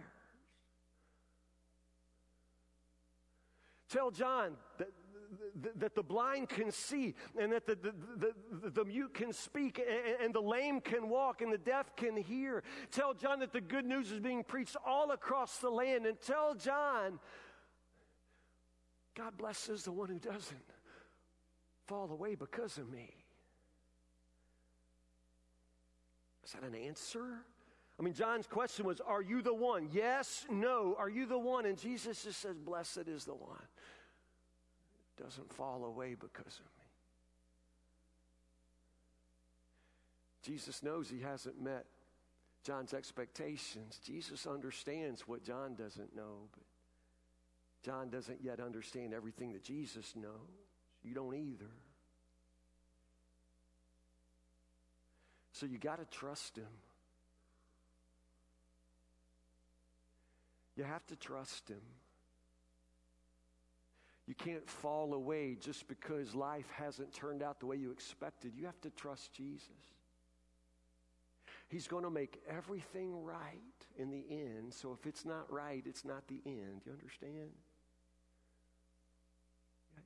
Tell 3.89 4.09
John 4.09 4.53
that 4.79 4.89
that 5.75 5.95
the 5.95 6.03
blind 6.03 6.49
can 6.49 6.71
see 6.71 7.15
and 7.39 7.51
that 7.51 7.65
the, 7.65 7.75
the, 7.75 8.33
the, 8.61 8.69
the, 8.69 8.85
mute 8.85 9.13
can 9.13 9.33
speak 9.33 9.79
and, 9.79 10.25
and 10.25 10.33
the 10.33 10.41
lame 10.41 10.81
can 10.81 11.09
walk 11.09 11.41
and 11.41 11.51
the 11.51 11.57
deaf 11.57 11.95
can 11.95 12.17
hear. 12.17 12.63
Tell 12.91 13.13
John 13.13 13.39
that 13.39 13.53
the 13.53 13.61
good 13.61 13.85
news 13.85 14.11
is 14.11 14.19
being 14.19 14.43
preached 14.43 14.75
all 14.85 15.11
across 15.11 15.57
the 15.57 15.69
land 15.69 16.05
and 16.05 16.19
tell 16.19 16.55
John, 16.55 17.19
God 19.15 19.37
blesses 19.37 19.83
the 19.83 19.91
one 19.91 20.09
who 20.09 20.19
doesn't 20.19 20.57
fall 21.87 22.11
away 22.11 22.35
because 22.35 22.77
of 22.77 22.89
me. 22.89 23.13
Is 26.45 26.51
that 26.53 26.63
an 26.63 26.75
answer? 26.75 27.39
I 27.99 28.03
mean, 28.03 28.13
John's 28.13 28.47
question 28.47 28.85
was, 28.85 28.99
Are 29.01 29.21
you 29.21 29.41
the 29.41 29.53
one? 29.53 29.89
Yes, 29.91 30.45
no. 30.49 30.95
Are 30.97 31.09
you 31.09 31.25
the 31.25 31.37
one? 31.37 31.65
And 31.65 31.77
Jesus 31.77 32.23
just 32.23 32.41
says, 32.41 32.57
Blessed 32.57 33.07
is 33.07 33.25
the 33.25 33.35
one 33.35 33.61
doesn't 35.21 35.51
fall 35.53 35.85
away 35.85 36.15
because 36.15 36.59
of 36.59 36.65
me. 36.77 36.83
Jesus 40.43 40.83
knows 40.83 41.09
he 41.09 41.21
hasn't 41.21 41.61
met 41.61 41.85
John's 42.63 42.93
expectations. 42.93 43.99
Jesus 44.05 44.45
understands 44.45 45.27
what 45.27 45.43
John 45.43 45.75
doesn't 45.75 46.15
know, 46.15 46.49
but 46.51 46.63
John 47.83 48.09
doesn't 48.09 48.39
yet 48.41 48.59
understand 48.59 49.13
everything 49.13 49.53
that 49.53 49.63
Jesus 49.63 50.15
knows. 50.15 50.31
You 51.03 51.13
don't 51.13 51.35
either. 51.35 51.71
So 55.51 55.65
you 55.65 55.77
got 55.77 55.99
to 55.99 56.17
trust 56.17 56.57
him. 56.57 56.67
You 60.75 60.83
have 60.83 61.05
to 61.07 61.15
trust 61.15 61.69
him. 61.69 61.81
You 64.27 64.35
can't 64.35 64.67
fall 64.69 65.13
away 65.13 65.57
just 65.59 65.87
because 65.87 66.33
life 66.33 66.69
hasn't 66.71 67.13
turned 67.13 67.43
out 67.43 67.59
the 67.59 67.65
way 67.65 67.75
you 67.75 67.91
expected. 67.91 68.53
You 68.55 68.65
have 68.65 68.79
to 68.81 68.89
trust 68.91 69.33
Jesus. 69.33 69.67
He's 71.67 71.87
going 71.87 72.03
to 72.03 72.09
make 72.09 72.41
everything 72.47 73.23
right 73.23 73.57
in 73.97 74.09
the 74.11 74.23
end. 74.29 74.73
So 74.73 74.95
if 74.97 75.05
it's 75.05 75.25
not 75.25 75.51
right, 75.51 75.83
it's 75.85 76.05
not 76.05 76.27
the 76.27 76.39
end. 76.45 76.81
You 76.85 76.93
understand? 76.93 77.49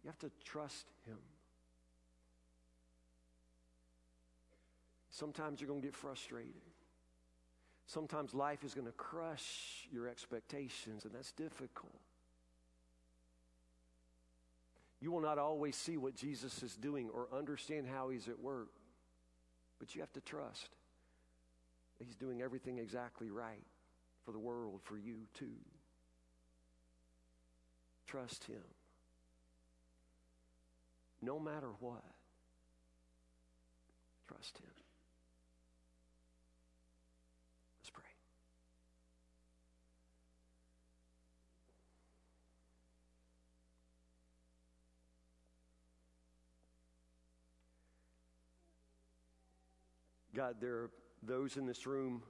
You 0.03 0.09
have 0.09 0.19
to 0.19 0.31
trust 0.43 0.85
Him. 1.05 1.17
Sometimes 5.09 5.59
you're 5.59 5.67
going 5.67 5.81
to 5.81 5.87
get 5.87 5.95
frustrated. 5.95 6.53
Sometimes 7.87 8.33
life 8.33 8.63
is 8.63 8.73
going 8.73 8.87
to 8.87 8.93
crush 8.93 9.87
your 9.91 10.07
expectations, 10.07 11.05
and 11.05 11.13
that's 11.13 11.31
difficult. 11.31 11.99
You 14.99 15.11
will 15.11 15.21
not 15.21 15.37
always 15.37 15.75
see 15.75 15.97
what 15.97 16.15
Jesus 16.15 16.63
is 16.63 16.75
doing 16.75 17.09
or 17.13 17.27
understand 17.35 17.87
how 17.87 18.09
he's 18.09 18.27
at 18.27 18.39
work, 18.39 18.69
but 19.79 19.93
you 19.93 20.01
have 20.01 20.13
to 20.13 20.21
trust 20.21 20.69
he's 22.05 22.15
doing 22.15 22.41
everything 22.41 22.77
exactly 22.77 23.29
right 23.29 23.63
for 24.25 24.31
the 24.31 24.39
world, 24.39 24.81
for 24.83 24.97
you 24.97 25.15
too. 25.33 25.55
Trust 28.05 28.43
him. 28.45 28.63
No 31.21 31.39
matter 31.39 31.69
what, 31.79 32.03
trust 34.27 34.57
him. 34.57 34.86
God, 50.37 50.57
there 50.61 50.75
are 50.75 50.91
those 51.23 51.57
in 51.57 51.65
this 51.65 51.87
room 51.87 52.21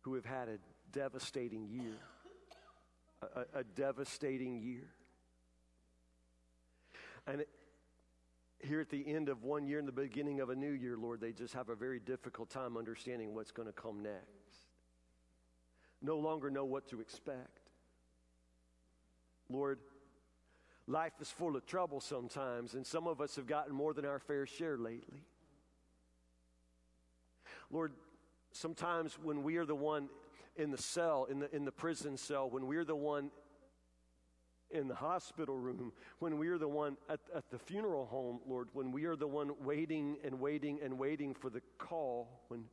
who 0.00 0.14
have 0.14 0.24
had 0.24 0.48
a 0.48 0.56
devastating 0.90 1.68
year. 1.68 1.98
A, 3.20 3.58
a, 3.58 3.64
devastating 3.64 4.58
year. 4.58 4.88
And 7.26 7.42
it, 7.42 7.48
here 8.60 8.80
at 8.80 8.88
the 8.88 9.06
end 9.06 9.28
of 9.28 9.42
one 9.42 9.66
year 9.66 9.78
and 9.78 9.86
the 9.86 9.92
beginning 9.92 10.40
of 10.40 10.48
a 10.48 10.54
new 10.54 10.70
year, 10.70 10.96
Lord, 10.96 11.20
they 11.20 11.32
just 11.32 11.52
have 11.52 11.68
a 11.68 11.74
very 11.74 12.00
difficult 12.00 12.48
time 12.48 12.78
understanding 12.78 13.34
what's 13.34 13.50
going 13.50 13.68
to 13.68 13.74
come 13.74 14.02
next. 14.02 14.70
No 16.00 16.16
longer 16.18 16.48
know 16.48 16.64
what 16.64 16.88
to 16.88 17.02
expect. 17.02 17.68
Lord, 19.50 19.78
life 20.86 21.12
is 21.20 21.28
full 21.28 21.54
of 21.54 21.66
trouble 21.66 22.00
sometimes, 22.00 22.72
and 22.72 22.86
some 22.86 23.06
of 23.06 23.20
us 23.20 23.36
have 23.36 23.46
gotten 23.46 23.74
more 23.74 23.92
than 23.92 24.06
our 24.06 24.20
fair 24.20 24.46
share 24.46 24.78
lately. 24.78 25.26
Lord, 27.70 27.92
sometimes 28.52 29.18
when 29.22 29.42
we 29.42 29.56
are 29.56 29.64
the 29.64 29.74
one 29.74 30.08
in 30.56 30.70
the 30.70 30.78
cell, 30.78 31.26
in 31.30 31.40
the, 31.40 31.54
in 31.54 31.64
the 31.64 31.72
prison 31.72 32.16
cell, 32.16 32.48
when 32.48 32.66
we're 32.66 32.84
the 32.84 32.96
one 32.96 33.30
in 34.70 34.88
the 34.88 34.94
hospital 34.94 35.56
room, 35.56 35.92
when 36.18 36.38
we 36.38 36.48
are 36.48 36.58
the 36.58 36.68
one 36.68 36.96
at, 37.08 37.20
at 37.34 37.50
the 37.50 37.58
funeral 37.58 38.06
home, 38.06 38.40
Lord, 38.46 38.68
when 38.72 38.90
we 38.90 39.04
are 39.04 39.16
the 39.16 39.26
one 39.26 39.52
waiting 39.62 40.16
and 40.24 40.40
waiting 40.40 40.80
and 40.82 40.98
waiting 40.98 41.34
for 41.34 41.50
the 41.50 41.62
call, 41.78 42.42
when 42.48 42.64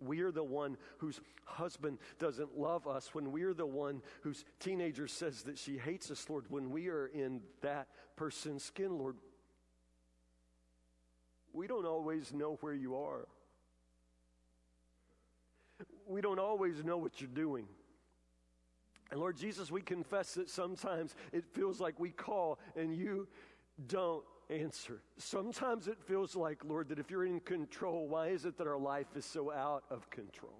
we 0.00 0.20
are 0.20 0.32
the 0.32 0.44
one 0.44 0.76
whose 0.98 1.20
husband 1.44 1.98
doesn't 2.18 2.58
love 2.58 2.86
us, 2.86 3.14
when 3.14 3.30
we 3.30 3.42
are 3.42 3.54
the 3.54 3.66
one 3.66 4.02
whose 4.22 4.44
teenager 4.58 5.06
says 5.06 5.42
that 5.42 5.58
she 5.58 5.76
hates 5.76 6.10
us, 6.10 6.28
Lord, 6.28 6.46
when 6.48 6.70
we 6.70 6.88
are 6.88 7.06
in 7.06 7.40
that 7.62 7.88
person's 8.16 8.64
skin, 8.64 8.98
Lord, 8.98 9.16
we 11.52 11.66
don't 11.66 11.86
always 11.86 12.32
know 12.32 12.58
where 12.60 12.74
you 12.74 12.96
are. 12.96 13.26
We 16.06 16.20
don't 16.20 16.38
always 16.38 16.84
know 16.84 16.96
what 16.96 17.20
you're 17.20 17.28
doing. 17.28 17.66
And 19.10 19.20
Lord 19.20 19.36
Jesus, 19.36 19.70
we 19.70 19.80
confess 19.80 20.34
that 20.34 20.50
sometimes 20.50 21.14
it 21.32 21.44
feels 21.52 21.80
like 21.80 22.00
we 22.00 22.10
call 22.10 22.58
and 22.76 22.94
you 22.94 23.28
don't 23.86 24.24
answer. 24.50 25.00
Sometimes 25.18 25.88
it 25.88 25.98
feels 26.02 26.34
like, 26.36 26.64
Lord, 26.64 26.88
that 26.88 26.98
if 26.98 27.10
you're 27.10 27.24
in 27.24 27.40
control, 27.40 28.08
why 28.08 28.28
is 28.28 28.44
it 28.44 28.58
that 28.58 28.66
our 28.66 28.78
life 28.78 29.06
is 29.16 29.24
so 29.24 29.52
out 29.52 29.84
of 29.90 30.08
control? 30.10 30.58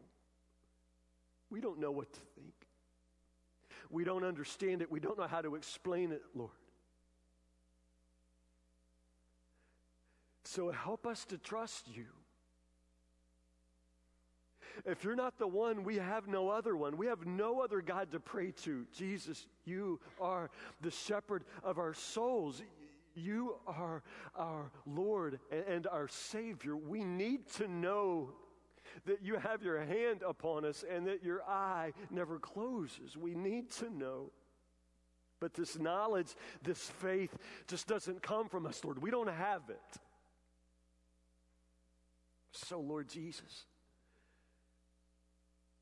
We 1.50 1.60
don't 1.60 1.80
know 1.80 1.90
what 1.90 2.12
to 2.12 2.20
think. 2.36 2.54
We 3.90 4.04
don't 4.04 4.24
understand 4.24 4.82
it. 4.82 4.90
We 4.90 5.00
don't 5.00 5.18
know 5.18 5.26
how 5.26 5.42
to 5.42 5.54
explain 5.54 6.12
it, 6.12 6.22
Lord. 6.34 6.50
So 10.44 10.70
help 10.70 11.06
us 11.06 11.24
to 11.26 11.38
trust 11.38 11.88
you. 11.92 12.06
If 14.84 15.04
you're 15.04 15.16
not 15.16 15.38
the 15.38 15.46
one, 15.46 15.84
we 15.84 15.96
have 15.96 16.26
no 16.26 16.48
other 16.48 16.76
one. 16.76 16.96
We 16.96 17.06
have 17.06 17.26
no 17.26 17.60
other 17.60 17.80
God 17.80 18.12
to 18.12 18.20
pray 18.20 18.52
to. 18.62 18.86
Jesus, 18.92 19.46
you 19.64 20.00
are 20.20 20.50
the 20.80 20.90
shepherd 20.90 21.44
of 21.62 21.78
our 21.78 21.94
souls. 21.94 22.62
You 23.14 23.56
are 23.66 24.02
our 24.34 24.70
Lord 24.86 25.38
and 25.68 25.86
our 25.86 26.08
Savior. 26.08 26.76
We 26.76 27.04
need 27.04 27.48
to 27.54 27.68
know 27.68 28.30
that 29.06 29.22
you 29.22 29.36
have 29.36 29.62
your 29.62 29.80
hand 29.80 30.22
upon 30.26 30.64
us 30.64 30.84
and 30.88 31.06
that 31.06 31.22
your 31.22 31.42
eye 31.44 31.92
never 32.10 32.38
closes. 32.38 33.16
We 33.16 33.34
need 33.34 33.70
to 33.72 33.90
know. 33.90 34.30
But 35.40 35.54
this 35.54 35.78
knowledge, 35.78 36.34
this 36.62 36.78
faith, 36.78 37.36
just 37.66 37.86
doesn't 37.86 38.22
come 38.22 38.48
from 38.48 38.66
us, 38.66 38.84
Lord. 38.84 39.02
We 39.02 39.10
don't 39.10 39.28
have 39.28 39.62
it. 39.68 40.00
So, 42.52 42.80
Lord 42.80 43.08
Jesus, 43.08 43.66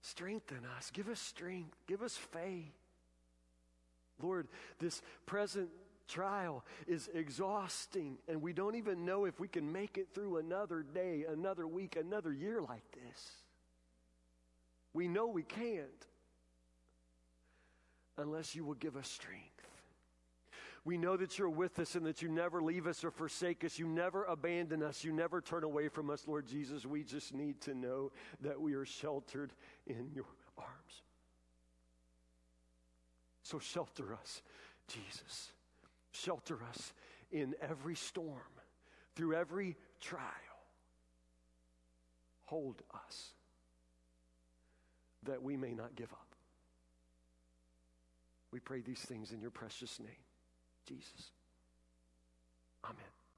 strengthen 0.02 0.60
us. 0.76 0.90
Give 0.92 1.08
us 1.08 1.20
strength. 1.20 1.76
Give 1.86 2.02
us 2.02 2.16
faith. 2.16 2.72
Lord, 4.20 4.48
this 4.78 5.00
present 5.26 5.70
trial 6.08 6.64
is 6.86 7.08
exhausting, 7.14 8.18
and 8.28 8.42
we 8.42 8.52
don't 8.52 8.74
even 8.74 9.04
know 9.04 9.24
if 9.24 9.40
we 9.40 9.48
can 9.48 9.72
make 9.72 9.96
it 9.96 10.08
through 10.14 10.36
another 10.36 10.82
day, 10.82 11.24
another 11.28 11.66
week, 11.66 11.96
another 11.96 12.32
year 12.32 12.60
like 12.60 12.84
this. 12.92 13.30
We 14.92 15.08
know 15.08 15.26
we 15.26 15.42
can't 15.42 15.88
unless 18.18 18.54
you 18.54 18.64
will 18.64 18.74
give 18.74 18.96
us 18.96 19.08
strength. 19.08 19.51
We 20.85 20.99
know 20.99 21.16
that 21.16 21.38
you're 21.38 21.49
with 21.49 21.79
us 21.79 21.95
and 21.95 22.05
that 22.07 22.23
you 22.23 22.29
never 22.29 22.61
leave 22.61 22.88
us 22.88 23.05
or 23.05 23.12
forsake 23.12 23.64
us. 23.64 23.79
You 23.79 23.87
never 23.87 24.25
abandon 24.25 24.83
us. 24.83 25.05
You 25.05 25.12
never 25.12 25.40
turn 25.40 25.62
away 25.62 25.88
from 25.88 26.11
us, 26.11 26.25
Lord 26.27 26.47
Jesus. 26.47 26.85
We 26.85 27.05
just 27.05 27.33
need 27.33 27.61
to 27.62 27.75
know 27.75 28.11
that 28.40 28.61
we 28.61 28.75
are 28.75 28.85
sheltered 28.85 29.53
in 29.87 30.11
your 30.12 30.27
arms. 30.59 31.03
So 33.45 33.61
shelter 33.61 34.12
us, 34.12 34.42
Jesus. 34.88 35.53
Shelter 36.11 36.59
us 36.68 36.92
in 37.31 37.55
every 37.62 37.95
storm, 37.95 38.40
through 39.14 39.37
every 39.37 39.77
trial. 40.01 40.21
Hold 42.47 42.83
us 43.07 43.29
that 45.23 45.42
we 45.42 45.57
may 45.57 45.75
not 45.75 45.95
give 45.95 46.12
up. 46.12 46.27
We 48.51 48.59
pray 48.59 48.81
these 48.81 48.99
things 48.99 49.31
in 49.33 49.40
your 49.40 49.51
precious 49.51 50.01
name. 50.01 50.09
Jesus. 50.87 51.33
Amen. 52.85 53.21